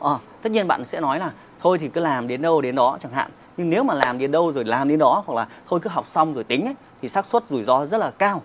À, 0.00 0.10
tất 0.42 0.52
nhiên 0.52 0.68
bạn 0.68 0.84
sẽ 0.84 1.00
nói 1.00 1.18
là 1.18 1.32
thôi 1.60 1.78
thì 1.78 1.88
cứ 1.88 2.00
làm 2.00 2.28
đến 2.28 2.42
đâu 2.42 2.60
đến 2.60 2.74
đó 2.74 2.96
chẳng 3.00 3.12
hạn. 3.12 3.30
Nhưng 3.56 3.70
nếu 3.70 3.82
mà 3.82 3.94
làm 3.94 4.18
đến 4.18 4.30
đâu 4.30 4.52
rồi 4.52 4.64
làm 4.64 4.88
đến 4.88 4.98
đó 4.98 5.22
hoặc 5.26 5.34
là 5.34 5.48
thôi 5.68 5.80
cứ 5.82 5.90
học 5.90 6.08
xong 6.08 6.34
rồi 6.34 6.44
tính 6.44 6.64
ấy, 6.64 6.74
thì 7.02 7.08
xác 7.08 7.26
suất 7.26 7.46
rủi 7.46 7.64
ro 7.64 7.86
rất 7.86 7.98
là 7.98 8.10
cao 8.18 8.42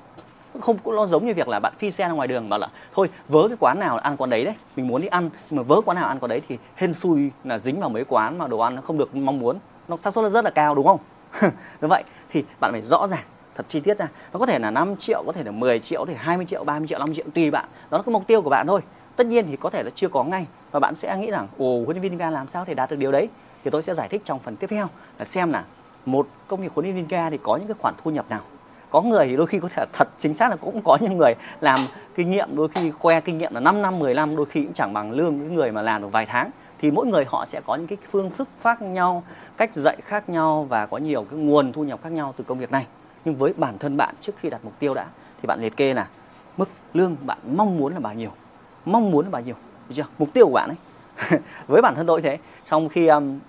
không, 0.62 0.78
cũng 0.78 0.96
nó 0.96 1.06
giống 1.06 1.26
như 1.26 1.34
việc 1.34 1.48
là 1.48 1.60
bạn 1.60 1.74
phi 1.78 1.92
xe 1.92 2.08
ra 2.08 2.14
ngoài 2.14 2.28
đường 2.28 2.50
bảo 2.50 2.60
là, 2.60 2.68
thôi, 2.94 3.10
vớ 3.30 3.48
cái 3.48 3.58
quán 3.60 3.80
nào 3.80 3.98
ăn 3.98 4.18
quán 4.18 4.30
đấy 4.30 4.46
đấy, 4.46 4.56
mình 4.76 4.88
muốn 4.88 5.02
đi 5.02 5.08
ăn. 5.08 5.30
Nhưng 5.50 5.58
mà 5.58 5.64
vớ 5.64 5.82
quán 5.86 5.96
nào 5.96 6.08
ăn 6.08 6.20
quán 6.20 6.30
đấy 6.30 6.42
thì 6.48 6.58
hên 6.76 6.94
xui 6.94 7.32
là 7.44 7.60
dính 7.60 7.80
vào 7.80 7.90
mấy 7.90 8.04
quán 8.08 8.38
mà 8.38 8.48
đồ 8.48 8.60
ăn 8.60 8.76
nó 8.76 8.82
không 8.82 8.98
được 8.98 9.16
mong 9.16 9.40
muốn. 9.40 9.58
Nó 9.88 9.98
xác 9.98 10.14
suất 10.14 10.24
nó 10.24 10.30
rất 10.30 10.46
là 10.46 10.52
cao, 10.52 10.76
đúng 10.76 10.88
không? 10.88 11.00
Như 11.82 11.88
vậy. 11.88 12.04
Thì 12.30 12.44
bạn 12.60 12.72
phải 12.72 12.82
rõ 12.82 13.08
ràng, 13.08 13.24
thật 13.56 13.66
chi 13.68 13.80
tiết 13.80 13.98
ra. 13.98 14.08
Nó 14.34 14.40
có 14.40 14.46
thể 14.46 14.60
là 14.60 14.72
5 14.72 14.96
triệu, 14.98 15.24
có 15.26 15.32
thể 15.32 15.44
là 15.44 15.52
10 15.52 15.80
triệu, 15.80 16.00
có 16.00 16.06
thể 16.06 16.16
20 16.18 16.46
triệu 16.46 16.64
30 16.64 16.88
triệu 16.88 17.00
50 17.00 17.16
triệu, 17.16 17.26
tùy 17.34 17.52
bạn. 17.52 17.66
Đó 17.90 17.98
là 17.98 18.04
cái 18.04 18.14
mục 18.14 18.28
tiêu 18.28 18.42
của 18.42 18.50
bạn 18.50 18.68
thôi. 18.68 18.82
Tất 19.16 19.28
nhiên 19.28 19.48
thì 19.48 19.56
có 19.56 19.70
thể 19.70 19.84
là 19.84 19.90
chưa 19.96 20.10
có 20.10 20.24
ngay 20.24 20.46
và 20.72 20.80
bạn 20.80 20.96
sẽ 20.96 21.18
nghĩ 21.18 21.32
rằng, 21.32 21.48
ồ, 21.58 21.84
huấn 21.86 21.98
luyện 21.98 22.02
viên 22.02 22.18
ga 22.18 22.30
làm 22.30 22.48
sao 22.48 22.66
thể 22.66 22.74
đạt 22.74 22.92
được 22.92 22.98
điều 23.00 23.12
đấy? 23.12 23.30
Thì 23.64 23.72
tôi 23.72 23.84
sẽ 23.84 23.94
giải 23.94 24.08
thích 24.10 24.22
trong 24.26 24.40
phần 24.40 24.56
tiếp 24.56 24.68
theo 24.70 24.88
là 25.20 25.26
xem 25.26 25.52
là 25.52 25.64
một 26.06 26.28
công 26.48 26.62
việc 26.62 26.72
huấn 26.76 26.86
luyện 26.86 26.96
viên 26.96 27.08
ga 27.08 27.30
thì 27.30 27.38
có 27.44 27.58
những 27.58 27.68
cái 27.68 27.76
khoản 27.80 27.94
thu 28.04 28.12
nhập 28.12 28.26
nào 28.30 28.42
có 28.90 29.02
người 29.02 29.28
thì 29.28 29.36
đôi 29.36 29.48
khi 29.48 29.60
có 29.60 29.70
thể 29.70 29.86
thật 29.94 30.08
chính 30.18 30.34
xác 30.34 30.50
là 30.50 30.56
cũng 30.56 30.82
có 30.82 30.98
những 31.02 31.18
người 31.18 31.34
làm 31.62 31.80
kinh 32.16 32.32
nghiệm 32.32 32.56
đôi 32.56 32.68
khi 32.68 32.92
khoe 32.92 33.22
kinh 33.22 33.38
nghiệm 33.38 33.54
là 33.54 33.60
5 33.60 33.82
năm 33.82 34.00
10 34.00 34.14
năm 34.14 34.36
đôi 34.36 34.46
khi 34.46 34.64
cũng 34.64 34.74
chẳng 34.74 34.94
bằng 34.94 35.12
lương 35.12 35.38
những 35.38 35.56
người 35.56 35.72
mà 35.72 35.82
làm 35.82 36.02
được 36.02 36.08
vài 36.12 36.26
tháng. 36.26 36.52
Thì 36.80 36.92
mỗi 36.92 37.08
người 37.08 37.26
họ 37.28 37.46
sẽ 37.46 37.62
có 37.66 37.76
những 37.76 37.88
cái 37.88 37.98
phương 38.10 38.30
thức 38.30 38.50
khác 38.62 38.82
nhau 38.82 39.24
cách 39.58 39.74
dạy 39.74 39.98
khác 40.04 40.30
nhau 40.30 40.66
và 40.70 40.86
có 40.86 40.98
nhiều 40.98 41.26
cái 41.32 41.40
nguồn 41.40 41.74
thu 41.74 41.84
nhập 41.84 42.00
khác 42.04 42.12
nhau 42.12 42.34
từ 42.38 42.44
công 42.44 42.60
việc 42.60 42.72
này. 42.72 42.86
Nhưng 43.26 43.36
với 43.36 43.54
bản 43.58 43.78
thân 43.78 43.98
bạn 43.98 44.16
trước 44.20 44.34
khi 44.40 44.50
đặt 44.50 44.60
mục 44.64 44.74
tiêu 44.80 44.94
đã 44.94 45.06
thì 45.42 45.48
bạn 45.48 45.62
liệt 45.62 45.78
kê 45.78 45.94
là 45.94 46.08
mức 46.58 46.70
lương 46.94 47.16
bạn 47.26 47.38
mong 47.56 47.78
muốn 47.78 47.94
là 47.94 48.00
bao 48.00 48.14
nhiêu? 48.14 48.30
Mong 48.86 49.12
muốn 49.12 49.26
là 49.26 49.32
bao 49.32 49.42
nhiêu? 49.42 49.56
Được 49.90 49.96
chưa? 49.96 50.06
Mục 50.18 50.30
tiêu 50.34 50.46
của 50.48 50.54
bạn 50.54 50.70
ấy. 50.70 50.78
Với 51.68 51.82
bản 51.82 51.96
thân 51.96 52.08
tôi 52.08 52.22
thế 52.22 52.38
trong 52.70 52.90
khi 52.90 53.08
um, 53.08 53.40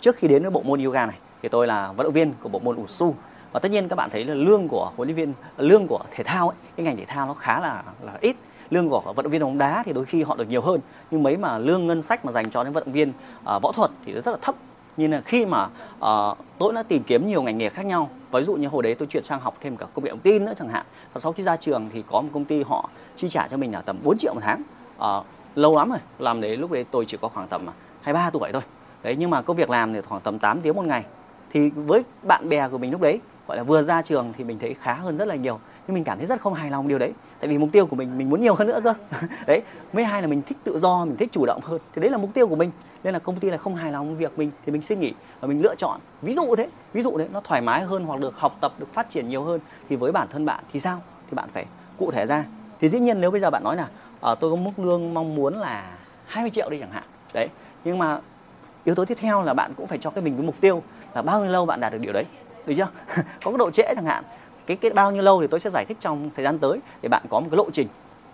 trước 0.00 0.16
khi 0.16 0.28
đến 0.28 0.42
với 0.42 0.50
bộ 0.50 0.62
môn 0.64 0.84
yoga 0.84 1.06
này 1.06 1.16
thì 1.42 1.48
tôi 1.48 1.66
là 1.66 1.92
vận 1.92 2.04
động 2.04 2.12
viên 2.12 2.32
của 2.42 2.48
bộ 2.48 2.58
môn 2.58 2.76
ủ 2.76 2.86
su 2.86 3.14
và 3.52 3.60
tất 3.60 3.70
nhiên 3.70 3.88
các 3.88 3.96
bạn 3.96 4.10
thấy 4.10 4.24
là 4.24 4.34
lương 4.34 4.68
của 4.68 4.92
huấn 4.96 5.08
luyện 5.08 5.16
viên 5.16 5.34
lương 5.56 5.86
của 5.86 6.00
thể 6.10 6.24
thao 6.24 6.48
ấy, 6.48 6.56
cái 6.76 6.86
ngành 6.86 6.96
thể 6.96 7.04
thao 7.04 7.26
nó 7.26 7.34
khá 7.34 7.60
là 7.60 7.82
là 8.02 8.12
ít. 8.20 8.36
Lương 8.70 8.88
của 8.88 9.00
vận 9.00 9.24
động 9.24 9.32
viên 9.32 9.42
bóng 9.42 9.58
đá 9.58 9.82
thì 9.86 9.92
đôi 9.92 10.04
khi 10.04 10.22
họ 10.22 10.36
được 10.36 10.48
nhiều 10.48 10.60
hơn. 10.60 10.80
Nhưng 11.10 11.22
mấy 11.22 11.36
mà 11.36 11.58
lương 11.58 11.86
ngân 11.86 12.02
sách 12.02 12.24
mà 12.24 12.32
dành 12.32 12.50
cho 12.50 12.62
những 12.62 12.72
vận 12.72 12.84
động 12.84 12.92
viên 12.92 13.08
uh, 13.10 13.62
võ 13.62 13.72
thuật 13.72 13.90
thì 14.04 14.12
rất 14.12 14.30
là 14.30 14.36
thấp. 14.42 14.54
Nhưng 14.96 15.10
là 15.10 15.20
khi 15.20 15.46
mà 15.46 15.68
uh, 15.98 16.38
tôi 16.58 16.72
đã 16.72 16.82
tìm 16.82 17.02
kiếm 17.02 17.28
nhiều 17.28 17.42
ngành 17.42 17.58
nghề 17.58 17.68
khác 17.68 17.86
nhau 17.86 18.10
ví 18.32 18.42
dụ 18.42 18.54
như 18.54 18.68
hồi 18.68 18.82
đấy 18.82 18.94
tôi 18.94 19.08
chuyển 19.08 19.24
sang 19.24 19.40
học 19.40 19.56
thêm 19.60 19.76
cả 19.76 19.86
công 19.94 20.04
nghệ 20.04 20.10
thông 20.10 20.18
tin 20.18 20.44
nữa 20.44 20.52
chẳng 20.56 20.68
hạn. 20.68 20.86
Và 21.12 21.20
sau 21.20 21.32
khi 21.32 21.42
ra 21.42 21.56
trường 21.56 21.88
thì 21.92 22.02
có 22.10 22.20
một 22.20 22.28
công 22.32 22.44
ty 22.44 22.62
họ 22.62 22.88
chi 23.16 23.28
trả 23.28 23.48
cho 23.48 23.56
mình 23.56 23.72
là 23.72 23.80
tầm 23.80 23.98
4 24.02 24.18
triệu 24.18 24.34
một 24.34 24.40
tháng. 24.42 24.62
Uh, 24.98 25.26
lâu 25.54 25.76
lắm 25.76 25.90
rồi 25.90 25.98
làm 26.18 26.40
đấy 26.40 26.56
lúc 26.56 26.70
đấy 26.70 26.84
tôi 26.90 27.04
chỉ 27.06 27.16
có 27.20 27.28
khoảng 27.28 27.48
tầm 27.48 27.66
23 28.00 28.30
tuổi 28.30 28.52
thôi. 28.52 28.62
Đấy 29.02 29.16
nhưng 29.18 29.30
mà 29.30 29.42
công 29.42 29.56
việc 29.56 29.70
làm 29.70 29.92
thì 29.92 30.00
khoảng 30.00 30.20
tầm 30.20 30.38
8 30.38 30.60
tiếng 30.60 30.76
một 30.76 30.84
ngày. 30.84 31.04
Thì 31.50 31.70
với 31.70 32.02
bạn 32.22 32.48
bè 32.48 32.68
của 32.68 32.78
mình 32.78 32.90
lúc 32.90 33.00
đấy 33.00 33.20
gọi 33.48 33.56
là 33.56 33.62
vừa 33.62 33.82
ra 33.82 34.02
trường 34.02 34.32
thì 34.38 34.44
mình 34.44 34.58
thấy 34.58 34.74
khá 34.80 34.94
hơn 34.94 35.16
rất 35.16 35.28
là 35.28 35.34
nhiều. 35.34 35.58
Nhưng 35.86 35.94
mình 35.94 36.04
cảm 36.04 36.18
thấy 36.18 36.26
rất 36.26 36.40
không 36.40 36.54
hài 36.54 36.70
lòng 36.70 36.88
điều 36.88 36.98
đấy. 36.98 37.12
Tại 37.40 37.48
vì 37.48 37.58
mục 37.58 37.68
tiêu 37.72 37.86
của 37.86 37.96
mình 37.96 38.18
mình 38.18 38.30
muốn 38.30 38.42
nhiều 38.42 38.54
hơn 38.54 38.68
nữa 38.68 38.80
cơ. 38.84 38.94
Đấy 39.46 39.62
mấy 39.92 40.04
hai 40.04 40.22
là 40.22 40.28
mình 40.28 40.42
thích 40.42 40.56
tự 40.64 40.78
do 40.78 41.04
mình 41.04 41.16
thích 41.16 41.28
chủ 41.32 41.46
động 41.46 41.60
hơn. 41.62 41.80
Thì 41.94 42.02
đấy 42.02 42.10
là 42.10 42.18
mục 42.18 42.30
tiêu 42.34 42.48
của 42.48 42.56
mình. 42.56 42.70
Nên 43.04 43.12
là 43.12 43.18
công 43.18 43.36
ty 43.36 43.50
là 43.50 43.56
không 43.56 43.74
hài 43.74 43.92
lòng 43.92 44.16
việc 44.16 44.38
mình 44.38 44.50
thì 44.66 44.72
mình 44.72 44.82
xin 44.82 45.00
nghỉ 45.00 45.12
và 45.40 45.48
mình 45.48 45.62
lựa 45.62 45.74
chọn. 45.74 46.00
Ví 46.22 46.34
dụ 46.34 46.56
thế 46.56 46.68
ví 46.92 47.02
dụ 47.02 47.16
đấy 47.16 47.28
nó 47.32 47.40
thoải 47.40 47.60
mái 47.60 47.82
hơn 47.82 48.04
hoặc 48.04 48.20
được 48.20 48.36
học 48.36 48.56
tập 48.60 48.72
được 48.78 48.94
phát 48.94 49.10
triển 49.10 49.28
nhiều 49.28 49.42
hơn 49.42 49.60
thì 49.88 49.96
với 49.96 50.12
bản 50.12 50.28
thân 50.30 50.46
bạn 50.46 50.64
thì 50.72 50.80
sao? 50.80 51.00
Thì 51.30 51.34
bạn 51.34 51.48
phải 51.52 51.66
cụ 51.98 52.10
thể 52.10 52.26
ra. 52.26 52.44
Thì 52.80 52.88
dĩ 52.88 52.98
nhiên 52.98 53.20
nếu 53.20 53.30
bây 53.30 53.40
giờ 53.40 53.50
bạn 53.50 53.64
nói 53.64 53.76
là 53.76 53.88
à, 54.20 54.34
tôi 54.34 54.50
có 54.50 54.56
mức 54.56 54.78
lương 54.78 55.14
mong 55.14 55.34
muốn 55.34 55.54
là 55.54 55.96
20 56.26 56.50
triệu 56.50 56.70
đi 56.70 56.78
chẳng 56.78 56.90
hạn. 56.90 57.04
Đấy 57.34 57.48
nhưng 57.84 57.98
mà 57.98 58.20
yếu 58.84 58.94
tố 58.94 59.04
tiếp 59.04 59.18
theo 59.20 59.42
là 59.42 59.54
bạn 59.54 59.72
cũng 59.76 59.86
phải 59.86 59.98
cho 59.98 60.10
cái 60.10 60.24
mình 60.24 60.36
cái 60.36 60.46
mục 60.46 60.54
tiêu 60.60 60.82
là 61.14 61.22
bao 61.22 61.40
nhiêu 61.40 61.52
lâu 61.52 61.66
bạn 61.66 61.80
đạt 61.80 61.92
được 61.92 61.98
điều 61.98 62.12
đấy 62.12 62.24
được 62.66 62.74
chưa? 62.76 62.88
Có 63.16 63.50
cái 63.50 63.58
độ 63.58 63.70
trễ 63.70 63.82
chẳng 63.94 64.06
hạn. 64.06 64.24
Cái 64.66 64.76
cái 64.76 64.90
bao 64.90 65.10
nhiêu 65.10 65.22
lâu 65.22 65.40
thì 65.40 65.46
tôi 65.46 65.60
sẽ 65.60 65.70
giải 65.70 65.84
thích 65.88 65.96
trong 66.00 66.30
thời 66.36 66.44
gian 66.44 66.58
tới 66.58 66.78
để 67.02 67.08
bạn 67.08 67.22
có 67.30 67.40
một 67.40 67.46
cái 67.50 67.56
lộ 67.56 67.70
trình 67.70 67.88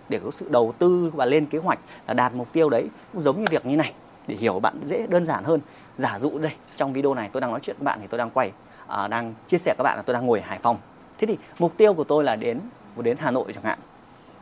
để 0.09 0.19
có 0.23 0.31
sự 0.31 0.47
đầu 0.49 0.73
tư 0.79 1.11
và 1.13 1.25
lên 1.25 1.45
kế 1.45 1.57
hoạch 1.57 1.79
là 2.07 2.13
đạt 2.13 2.33
mục 2.33 2.47
tiêu 2.53 2.69
đấy. 2.69 2.87
Cũng 3.13 3.21
giống 3.21 3.39
như 3.39 3.45
việc 3.49 3.65
như 3.65 3.75
này 3.75 3.93
để 4.27 4.35
hiểu 4.35 4.59
bạn 4.59 4.79
dễ 4.85 5.07
đơn 5.07 5.25
giản 5.25 5.43
hơn. 5.43 5.61
Giả 5.97 6.19
dụ 6.19 6.39
đây 6.39 6.51
trong 6.75 6.93
video 6.93 7.13
này 7.13 7.29
tôi 7.31 7.41
đang 7.41 7.51
nói 7.51 7.59
chuyện 7.63 7.75
với 7.79 7.85
bạn 7.85 7.99
thì 8.01 8.07
tôi 8.07 8.17
đang 8.17 8.29
quay 8.29 8.51
à, 8.87 9.07
đang 9.07 9.33
chia 9.47 9.57
sẻ 9.57 9.75
các 9.77 9.83
bạn 9.83 9.97
là 9.97 10.01
tôi 10.01 10.13
đang 10.13 10.25
ngồi 10.25 10.39
ở 10.39 10.45
Hải 10.47 10.59
Phòng. 10.59 10.77
Thế 11.17 11.27
thì 11.27 11.37
mục 11.59 11.77
tiêu 11.77 11.93
của 11.93 12.03
tôi 12.03 12.23
là 12.23 12.35
đến 12.35 12.59
đến 12.97 13.17
Hà 13.19 13.31
Nội 13.31 13.53
chẳng 13.53 13.63
hạn 13.63 13.79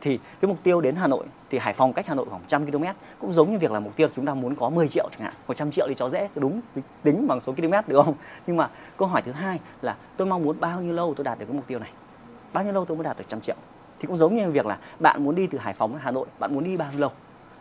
thì 0.00 0.18
cái 0.40 0.48
mục 0.48 0.58
tiêu 0.62 0.80
đến 0.80 0.96
Hà 0.96 1.06
Nội, 1.06 1.24
thì 1.50 1.58
Hải 1.58 1.72
Phòng 1.72 1.92
cách 1.92 2.06
Hà 2.06 2.14
Nội 2.14 2.26
khoảng 2.28 2.40
100 2.40 2.66
km 2.66 2.84
cũng 3.18 3.32
giống 3.32 3.52
như 3.52 3.58
việc 3.58 3.70
là 3.70 3.80
mục 3.80 3.96
tiêu 3.96 4.08
chúng 4.14 4.26
ta 4.26 4.34
muốn 4.34 4.54
có 4.54 4.70
10 4.70 4.88
triệu 4.88 5.08
chẳng 5.12 5.22
hạn. 5.22 5.32
100 5.48 5.70
triệu 5.70 5.86
thì 5.88 5.94
cho 5.94 6.10
dễ 6.10 6.28
đúng 6.34 6.60
tính 7.02 7.28
bằng 7.28 7.40
số 7.40 7.52
km 7.52 7.72
được 7.86 8.02
không? 8.04 8.14
Nhưng 8.46 8.56
mà 8.56 8.70
câu 8.96 9.08
hỏi 9.08 9.22
thứ 9.22 9.32
hai 9.32 9.60
là 9.82 9.96
tôi 10.16 10.26
mong 10.26 10.42
muốn 10.42 10.60
bao 10.60 10.80
nhiêu 10.80 10.92
lâu 10.92 11.14
tôi 11.14 11.24
đạt 11.24 11.38
được 11.38 11.46
cái 11.46 11.56
mục 11.56 11.66
tiêu 11.66 11.78
này? 11.78 11.90
Bao 12.52 12.64
nhiêu 12.64 12.72
lâu 12.72 12.84
tôi 12.84 12.96
mới 12.96 13.04
đạt 13.04 13.18
được 13.18 13.24
trăm 13.28 13.40
triệu? 13.40 13.56
Thì 14.00 14.06
cũng 14.06 14.16
giống 14.16 14.36
như 14.36 14.50
việc 14.50 14.66
là 14.66 14.78
bạn 14.98 15.24
muốn 15.24 15.34
đi 15.34 15.46
từ 15.46 15.58
Hải 15.58 15.74
Phòng 15.74 15.92
đến 15.92 16.00
Hà 16.04 16.10
Nội, 16.10 16.26
bạn 16.38 16.54
muốn 16.54 16.64
đi 16.64 16.76
bao 16.76 16.90
nhiêu 16.90 17.00
lâu? 17.00 17.10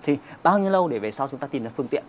Thì 0.04 0.18
bao 0.44 0.60
nhiêu 0.60 0.72
lâu 0.72 0.88
để 0.88 1.00
về 1.00 1.12
sau 1.12 1.28
chúng 1.28 1.40
ta 1.40 1.48
tìm 1.48 1.64
được 1.64 1.70
phương 1.76 1.88
tiện? 1.88 2.04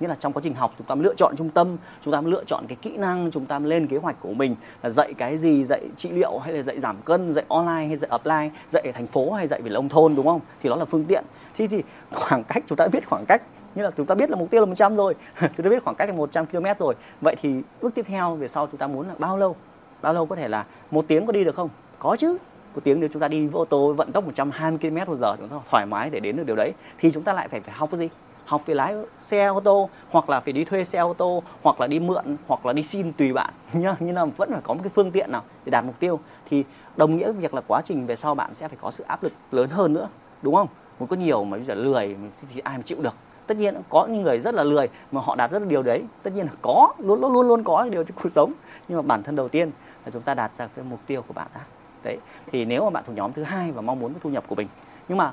Nghĩa 0.00 0.08
là 0.08 0.14
trong 0.14 0.32
quá 0.32 0.40
trình 0.44 0.54
học, 0.54 0.74
chúng 0.78 0.86
ta 0.86 0.94
lựa 0.94 1.14
chọn 1.14 1.34
trung 1.36 1.48
tâm, 1.48 1.76
chúng 2.04 2.12
ta 2.12 2.20
lựa 2.20 2.44
chọn 2.46 2.64
cái 2.68 2.76
kỹ 2.82 2.96
năng, 2.96 3.30
chúng 3.30 3.46
ta 3.46 3.58
lên 3.58 3.86
kế 3.86 3.96
hoạch 3.96 4.20
của 4.20 4.32
mình 4.32 4.56
là 4.82 4.90
dạy 4.90 5.14
cái 5.14 5.38
gì, 5.38 5.64
dạy 5.64 5.88
trị 5.96 6.10
liệu 6.10 6.38
hay 6.38 6.52
là 6.52 6.62
dạy 6.62 6.80
giảm 6.80 6.96
cân, 7.04 7.32
dạy 7.32 7.44
online 7.48 7.86
hay 7.88 7.96
dạy 7.96 8.10
offline 8.10 8.50
dạy 8.70 8.82
ở 8.86 8.92
thành 8.92 9.06
phố 9.06 9.32
hay 9.32 9.48
dạy 9.48 9.62
về 9.62 9.70
nông 9.70 9.88
thôn, 9.88 10.14
đúng 10.14 10.26
không? 10.26 10.40
Thì 10.62 10.68
đó 10.68 10.76
là 10.76 10.84
phương 10.84 11.04
tiện. 11.04 11.24
Thì 11.56 11.66
thì 11.66 11.82
khoảng 12.10 12.44
cách, 12.44 12.64
chúng 12.66 12.76
ta 12.76 12.86
biết 12.86 13.08
khoảng 13.08 13.24
cách. 13.26 13.42
Như 13.74 13.82
là 13.82 13.90
chúng 13.96 14.06
ta 14.06 14.14
biết 14.14 14.30
là 14.30 14.36
mục 14.36 14.50
tiêu 14.50 14.60
là 14.60 14.66
100 14.66 14.96
rồi. 14.96 15.14
Chúng 15.40 15.64
ta 15.64 15.70
biết 15.70 15.82
khoảng 15.84 15.96
cách 15.96 16.08
là 16.08 16.14
100 16.14 16.46
km 16.46 16.64
rồi. 16.78 16.94
Vậy 17.20 17.36
thì 17.42 17.62
bước 17.80 17.94
tiếp 17.94 18.02
theo 18.08 18.34
về 18.34 18.48
sau 18.48 18.66
chúng 18.66 18.78
ta 18.78 18.86
muốn 18.86 19.08
là 19.08 19.14
bao 19.18 19.38
lâu? 19.38 19.56
Bao 20.02 20.12
lâu 20.12 20.26
có 20.26 20.36
thể 20.36 20.48
là 20.48 20.64
một 20.90 21.04
tiếng 21.08 21.26
có 21.26 21.32
đi 21.32 21.44
được 21.44 21.54
không? 21.54 21.68
Có 21.98 22.16
chứ. 22.18 22.36
Một 22.74 22.80
tiếng 22.84 23.00
nếu 23.00 23.08
chúng 23.12 23.20
ta 23.20 23.28
đi 23.28 23.46
với 23.46 23.60
ô 23.60 23.64
tô 23.64 23.92
vận 23.92 24.12
tốc 24.12 24.24
120 24.24 24.78
km 24.82 25.10
một 25.10 25.16
giờ 25.16 25.36
chúng 25.38 25.48
ta 25.48 25.56
thoải 25.70 25.86
mái 25.86 26.10
để 26.10 26.20
đến 26.20 26.36
được 26.36 26.46
điều 26.46 26.56
đấy. 26.56 26.72
Thì 26.98 27.12
chúng 27.12 27.22
ta 27.22 27.32
lại 27.32 27.48
phải 27.48 27.60
phải 27.60 27.74
học 27.74 27.88
cái 27.92 27.98
gì? 27.98 28.08
Học 28.52 28.66
về 28.66 28.74
lái 28.74 28.94
xe 29.16 29.46
ô 29.46 29.60
tô 29.60 29.88
hoặc 30.10 30.30
là 30.30 30.40
phải 30.40 30.52
đi 30.52 30.64
thuê 30.64 30.84
xe 30.84 30.98
ô 30.98 31.14
tô 31.14 31.42
hoặc 31.62 31.80
là 31.80 31.86
đi 31.86 32.00
mượn 32.00 32.36
hoặc 32.46 32.66
là 32.66 32.72
đi 32.72 32.82
xin 32.82 33.12
tùy 33.12 33.32
bạn 33.32 33.50
nhá. 33.72 33.96
Nhưng 34.00 34.14
mà 34.14 34.24
vẫn 34.24 34.50
phải 34.52 34.60
có 34.64 34.74
một 34.74 34.80
cái 34.82 34.90
phương 34.94 35.10
tiện 35.10 35.32
nào 35.32 35.42
để 35.64 35.70
đạt 35.70 35.84
mục 35.84 35.94
tiêu. 35.98 36.20
Thì 36.50 36.64
đồng 36.96 37.16
nghĩa 37.16 37.32
việc 37.32 37.54
là 37.54 37.60
quá 37.68 37.80
trình 37.84 38.06
về 38.06 38.16
sau 38.16 38.34
bạn 38.34 38.54
sẽ 38.54 38.68
phải 38.68 38.78
có 38.80 38.90
sự 38.90 39.04
áp 39.08 39.22
lực 39.22 39.32
lớn 39.52 39.70
hơn 39.70 39.92
nữa 39.92 40.08
đúng 40.42 40.54
không? 40.54 40.68
Muốn 40.98 41.08
có 41.08 41.16
nhiều 41.16 41.44
mà 41.44 41.56
bây 41.56 41.62
giờ 41.62 41.74
lười 41.74 42.16
thì 42.54 42.60
ai 42.64 42.76
mà 42.78 42.82
chịu 42.82 42.98
được. 43.02 43.14
Tất 43.46 43.56
nhiên 43.56 43.74
có 43.88 44.06
những 44.06 44.22
người 44.22 44.40
rất 44.40 44.54
là 44.54 44.64
lười 44.64 44.88
mà 45.12 45.20
họ 45.20 45.36
đạt 45.36 45.50
rất 45.50 45.58
là 45.58 45.68
điều 45.68 45.82
đấy. 45.82 46.02
Tất 46.22 46.30
nhiên 46.34 46.46
là 46.46 46.52
có 46.62 46.92
luôn 46.98 47.20
luôn 47.20 47.32
luôn 47.32 47.48
luôn 47.48 47.64
có 47.64 47.88
điều 47.90 48.04
trong 48.04 48.16
cuộc 48.22 48.28
sống. 48.28 48.52
Nhưng 48.88 48.98
mà 48.98 49.02
bản 49.02 49.22
thân 49.22 49.36
đầu 49.36 49.48
tiên 49.48 49.70
là 50.04 50.10
chúng 50.10 50.22
ta 50.22 50.34
đạt 50.34 50.54
ra 50.54 50.68
cái 50.76 50.84
mục 50.90 51.00
tiêu 51.06 51.22
của 51.28 51.34
bạn 51.34 51.46
đã. 51.54 51.60
Đấy 52.04 52.18
thì 52.52 52.64
nếu 52.64 52.84
mà 52.84 52.90
bạn 52.90 53.04
thuộc 53.06 53.16
nhóm 53.16 53.32
thứ 53.32 53.42
hai 53.42 53.72
và 53.72 53.80
mong 53.80 54.00
muốn 54.00 54.12
cái 54.12 54.20
thu 54.22 54.30
nhập 54.30 54.44
của 54.48 54.54
mình. 54.54 54.68
Nhưng 55.08 55.18
mà 55.18 55.32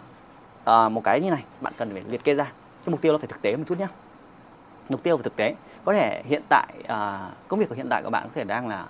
à, 0.65 0.89
một 0.89 1.03
cái 1.03 1.21
như 1.21 1.29
này 1.29 1.43
bạn 1.61 1.73
cần 1.77 1.89
phải 1.93 2.03
liệt 2.07 2.23
kê 2.23 2.33
ra 2.33 2.51
cái 2.89 2.91
mục 2.91 3.01
tiêu 3.01 3.11
nó 3.11 3.17
phải 3.17 3.27
thực 3.27 3.41
tế 3.41 3.55
một 3.55 3.63
chút 3.67 3.79
nhé 3.79 3.87
mục 4.89 5.03
tiêu 5.03 5.17
phải 5.17 5.23
thực 5.23 5.35
tế. 5.35 5.55
Có 5.85 5.93
thể 5.93 6.23
hiện 6.25 6.41
tại 6.49 6.67
à, 6.87 7.29
công 7.47 7.59
việc 7.59 7.69
của 7.69 7.75
hiện 7.75 7.89
tại 7.89 8.03
của 8.03 8.09
bạn 8.09 8.23
có 8.23 8.29
thể 8.35 8.43
đang 8.43 8.67
là 8.67 8.85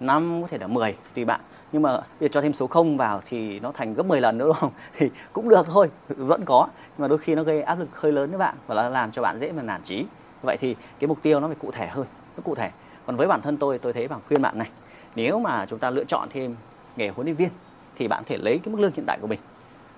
năm 0.00 0.42
có 0.42 0.48
thể 0.48 0.58
là 0.58 0.66
10 0.66 0.96
tùy 1.14 1.24
bạn. 1.24 1.40
Nhưng 1.72 1.82
mà 1.82 2.00
việc 2.18 2.32
cho 2.32 2.40
thêm 2.40 2.52
số 2.52 2.66
0 2.66 2.96
vào 2.96 3.20
thì 3.24 3.60
nó 3.60 3.72
thành 3.72 3.94
gấp 3.94 4.06
10 4.06 4.20
lần 4.20 4.38
nữa 4.38 4.46
đúng 4.46 4.56
không? 4.56 4.70
Thì 4.96 5.10
cũng 5.32 5.48
được 5.48 5.66
thôi 5.66 5.90
vẫn 6.08 6.44
có. 6.44 6.68
Nhưng 6.72 7.02
mà 7.02 7.08
đôi 7.08 7.18
khi 7.18 7.34
nó 7.34 7.42
gây 7.42 7.62
áp 7.62 7.78
lực 7.78 8.00
hơi 8.00 8.12
lớn 8.12 8.30
với 8.30 8.38
bạn 8.38 8.54
và 8.66 8.74
nó 8.74 8.88
làm 8.88 9.10
cho 9.10 9.22
bạn 9.22 9.38
dễ 9.40 9.52
mà 9.52 9.62
nản 9.62 9.82
trí 9.82 10.06
vậy 10.42 10.56
thì 10.60 10.76
cái 10.98 11.08
mục 11.08 11.18
tiêu 11.22 11.40
nó 11.40 11.46
phải 11.46 11.56
cụ 11.60 11.70
thể 11.70 11.86
hơn 11.86 12.06
nó 12.36 12.42
cụ 12.44 12.54
thể. 12.54 12.70
Còn 13.06 13.16
với 13.16 13.26
bản 13.26 13.42
thân 13.42 13.56
tôi 13.56 13.78
tôi 13.78 13.92
thấy 13.92 14.08
bằng 14.08 14.20
khuyên 14.28 14.42
bạn 14.42 14.58
này 14.58 14.70
nếu 15.16 15.40
mà 15.40 15.66
chúng 15.66 15.78
ta 15.78 15.90
lựa 15.90 16.04
chọn 16.04 16.28
thêm 16.32 16.56
nghề 16.96 17.08
huấn 17.08 17.26
luyện 17.26 17.36
viên 17.36 17.50
thì 17.96 18.08
bạn 18.08 18.22
thể 18.26 18.36
lấy 18.36 18.60
cái 18.64 18.74
mức 18.74 18.80
lương 18.80 18.92
hiện 18.92 19.04
tại 19.06 19.18
của 19.20 19.26
mình 19.26 19.40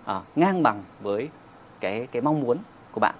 à, 0.05 0.21
ngang 0.37 0.63
bằng 0.63 0.83
với 1.03 1.29
cái 1.81 2.09
cái 2.13 2.23
mong 2.23 2.41
muốn 2.41 2.59
của 2.93 3.01
bạn 3.01 3.15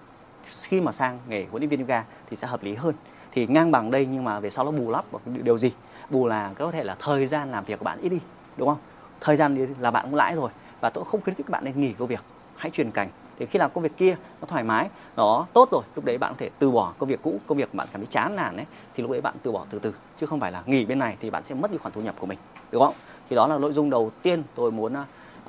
khi 0.63 0.81
mà 0.81 0.93
sang 0.93 1.19
nghề 1.29 1.47
huấn 1.51 1.63
luyện 1.63 1.69
viên 1.71 1.81
yoga 1.81 2.05
thì 2.31 2.37
sẽ 2.37 2.47
hợp 2.47 2.63
lý 2.63 2.75
hơn. 2.75 2.95
Thì 3.33 3.47
ngang 3.47 3.71
bằng 3.71 3.91
đây 3.91 4.07
nhưng 4.07 4.25
mà 4.25 4.41
về 4.41 4.51
sau 4.51 4.65
nó 4.65 4.71
bù 4.71 4.91
lắp 4.91 5.05
vào 5.11 5.21
điều 5.27 5.59
gì? 5.59 5.73
Bù 6.11 6.27
là 6.27 6.53
có 6.59 6.71
thể 6.71 6.85
là 6.85 6.97
thời 6.99 7.27
gian 7.27 7.51
làm 7.51 7.65
việc 7.65 7.79
của 7.79 7.85
bạn 7.85 8.01
ít 8.01 8.09
đi 8.09 8.21
đúng 8.57 8.69
không? 8.69 8.79
Thời 9.21 9.37
gian 9.37 9.55
đi 9.55 9.75
là 9.81 9.91
bạn 9.91 10.05
cũng 10.05 10.15
lãi 10.15 10.37
rồi 10.37 10.51
và 10.81 10.91
tôi 10.91 11.05
không 11.05 11.21
khuyến 11.21 11.35
khích 11.35 11.47
các 11.47 11.51
bạn 11.51 11.65
nên 11.65 11.81
nghỉ 11.81 11.93
công 11.93 12.09
việc 12.09 12.21
hãy 12.57 12.71
chuyển 12.71 12.91
cảnh. 12.91 13.09
Thì 13.39 13.47
khi 13.47 13.59
làm 13.59 13.71
công 13.75 13.83
việc 13.83 13.97
kia 13.97 14.17
nó 14.41 14.47
thoải 14.47 14.65
mái 14.65 14.89
nó 15.17 15.47
tốt 15.53 15.69
rồi 15.73 15.83
lúc 15.95 16.05
đấy 16.05 16.19
bạn 16.19 16.33
có 16.33 16.37
thể 16.39 16.51
từ 16.59 16.71
bỏ 16.71 16.93
công 16.99 17.09
việc 17.09 17.23
cũ 17.23 17.41
công 17.47 17.59
việc 17.59 17.75
bạn 17.75 17.89
cảm 17.93 18.01
thấy 18.01 18.07
chán 18.07 18.37
nản 18.37 18.57
ấy 18.57 18.67
thì 18.95 19.03
lúc 19.03 19.13
đấy 19.13 19.21
bạn 19.21 19.35
từ 19.43 19.53
bỏ 19.53 19.67
từ 19.71 19.79
từ 19.79 19.95
chứ 20.17 20.27
không 20.27 20.41
phải 20.41 20.53
là 20.53 20.63
nghỉ 20.67 20.85
bên 20.85 20.99
này 20.99 21.17
thì 21.21 21.31
bạn 21.31 21.45
sẽ 21.45 21.55
mất 21.55 21.73
đi 21.73 21.79
khoản 21.79 21.93
thu 21.93 22.01
nhập 22.01 22.15
của 22.19 22.27
mình 22.27 22.39
đúng 22.71 22.83
không? 22.83 22.95
Thì 23.29 23.37
đó 23.37 23.47
là 23.47 23.59
nội 23.59 23.73
dung 23.73 23.91
đầu 23.91 24.11
tiên 24.23 24.43
tôi 24.55 24.71
muốn 24.71 24.95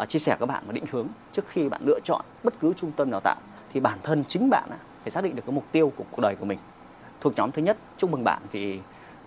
uh, 0.02 0.10
chia 0.10 0.20
sẻ 0.20 0.38
các 0.40 0.46
bạn 0.46 0.64
và 0.68 0.74
định 0.74 0.86
hướng 0.92 1.08
trước 1.32 1.48
khi 1.48 1.70
bạn 1.70 1.82
lựa 1.86 2.00
chọn 2.04 2.22
bất 2.44 2.60
cứ 2.60 2.74
trung 2.74 2.92
tâm 2.92 3.12
đào 3.12 3.22
tạo 3.22 3.36
thì 3.74 3.80
bản 3.80 4.00
thân 4.04 4.24
chính 4.28 4.50
bạn 4.50 4.70
uh, 4.70 4.80
phải 5.08 5.12
xác 5.12 5.24
định 5.24 5.36
được 5.36 5.42
cái 5.46 5.56
mục 5.56 5.66
tiêu 5.72 5.92
của 5.96 6.04
cuộc 6.12 6.22
đời 6.22 6.36
của 6.36 6.46
mình. 6.46 6.60
Thuộc 7.22 7.34
nhóm 7.36 7.52
thứ 7.52 7.62
nhất 7.62 7.78
chúc 7.98 8.10
mừng 8.12 8.24
bạn 8.24 8.42
vì 8.52 8.80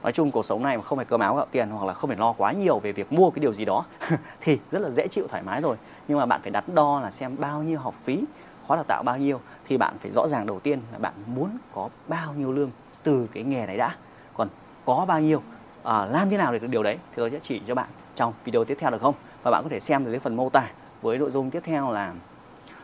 nói 0.03 0.13
chung 0.13 0.31
cuộc 0.31 0.45
sống 0.45 0.63
này 0.63 0.77
mà 0.77 0.83
không 0.83 0.99
phải 0.99 1.05
cơm 1.05 1.21
áo 1.21 1.37
gạo 1.37 1.47
tiền 1.51 1.71
hoặc 1.71 1.87
là 1.87 1.95
không 1.95 2.09
phải 2.09 2.17
lo 2.17 2.33
quá 2.33 2.53
nhiều 2.53 2.79
về 2.79 2.93
việc 2.93 3.13
mua 3.13 3.31
cái 3.31 3.41
điều 3.41 3.53
gì 3.53 3.65
đó 3.65 3.85
thì 4.41 4.59
rất 4.71 4.79
là 4.79 4.91
dễ 4.91 5.09
chịu 5.09 5.27
thoải 5.29 5.43
mái 5.43 5.61
rồi. 5.61 5.77
Nhưng 6.09 6.19
mà 6.19 6.27
bạn 6.27 6.41
phải 6.43 6.51
đắn 6.51 6.65
đo 6.75 7.01
là 7.01 7.11
xem 7.11 7.37
bao 7.39 7.63
nhiêu 7.63 7.79
học 7.79 7.95
phí 8.05 8.25
khóa 8.67 8.77
đào 8.77 8.85
tạo 8.85 9.03
bao 9.03 9.19
nhiêu 9.19 9.41
thì 9.65 9.79
bạn 9.79 9.97
phải 10.01 10.11
rõ 10.15 10.29
ràng 10.29 10.47
đầu 10.47 10.61
tiên 10.61 10.81
là 10.93 10.99
bạn 10.99 11.13
muốn 11.27 11.59
có 11.75 11.89
bao 12.09 12.35
nhiêu 12.35 12.53
lương 12.53 12.71
từ 13.03 13.27
cái 13.33 13.43
nghề 13.43 13.67
này 13.67 13.77
đã. 13.77 13.95
Còn 14.35 14.49
có 14.85 15.05
bao 15.09 15.21
nhiêu 15.21 15.43
à, 15.83 16.07
làm 16.07 16.31
thế 16.31 16.37
nào 16.37 16.53
để 16.53 16.59
được 16.59 16.69
điều 16.71 16.83
đấy 16.83 16.99
thì 17.11 17.17
tôi 17.17 17.31
sẽ 17.31 17.39
chỉ 17.43 17.61
cho 17.67 17.75
bạn 17.75 17.89
trong 18.15 18.33
video 18.45 18.65
tiếp 18.65 18.77
theo 18.81 18.91
được 18.91 19.03
không? 19.03 19.15
Và 19.43 19.51
bạn 19.51 19.63
có 19.63 19.69
thể 19.71 19.81
xem 19.81 20.05
được 20.05 20.11
cái 20.11 20.21
phần 20.21 20.37
mô 20.37 20.49
tả 20.49 20.69
với 21.03 21.19
nội 21.19 21.31
dung 21.31 21.51
tiếp 21.51 21.61
theo 21.65 21.93
là 21.93 22.15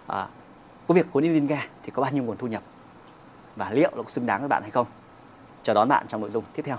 à, 0.06 0.26
có 0.88 0.94
việc 0.94 1.06
huấn 1.12 1.24
luyện 1.24 1.34
viên 1.34 1.46
ga 1.46 1.62
thì 1.82 1.90
có 1.90 2.02
bao 2.02 2.10
nhiêu 2.10 2.22
nguồn 2.22 2.36
thu 2.36 2.46
nhập 2.46 2.62
và 3.56 3.70
liệu 3.70 3.90
nó 3.96 4.02
có 4.02 4.08
xứng 4.08 4.26
đáng 4.26 4.40
với 4.40 4.48
bạn 4.48 4.62
hay 4.62 4.70
không. 4.70 4.86
Chờ 5.62 5.74
đón 5.74 5.88
bạn 5.88 6.06
trong 6.08 6.20
nội 6.20 6.30
dung 6.30 6.44
tiếp 6.54 6.62
theo. 6.66 6.76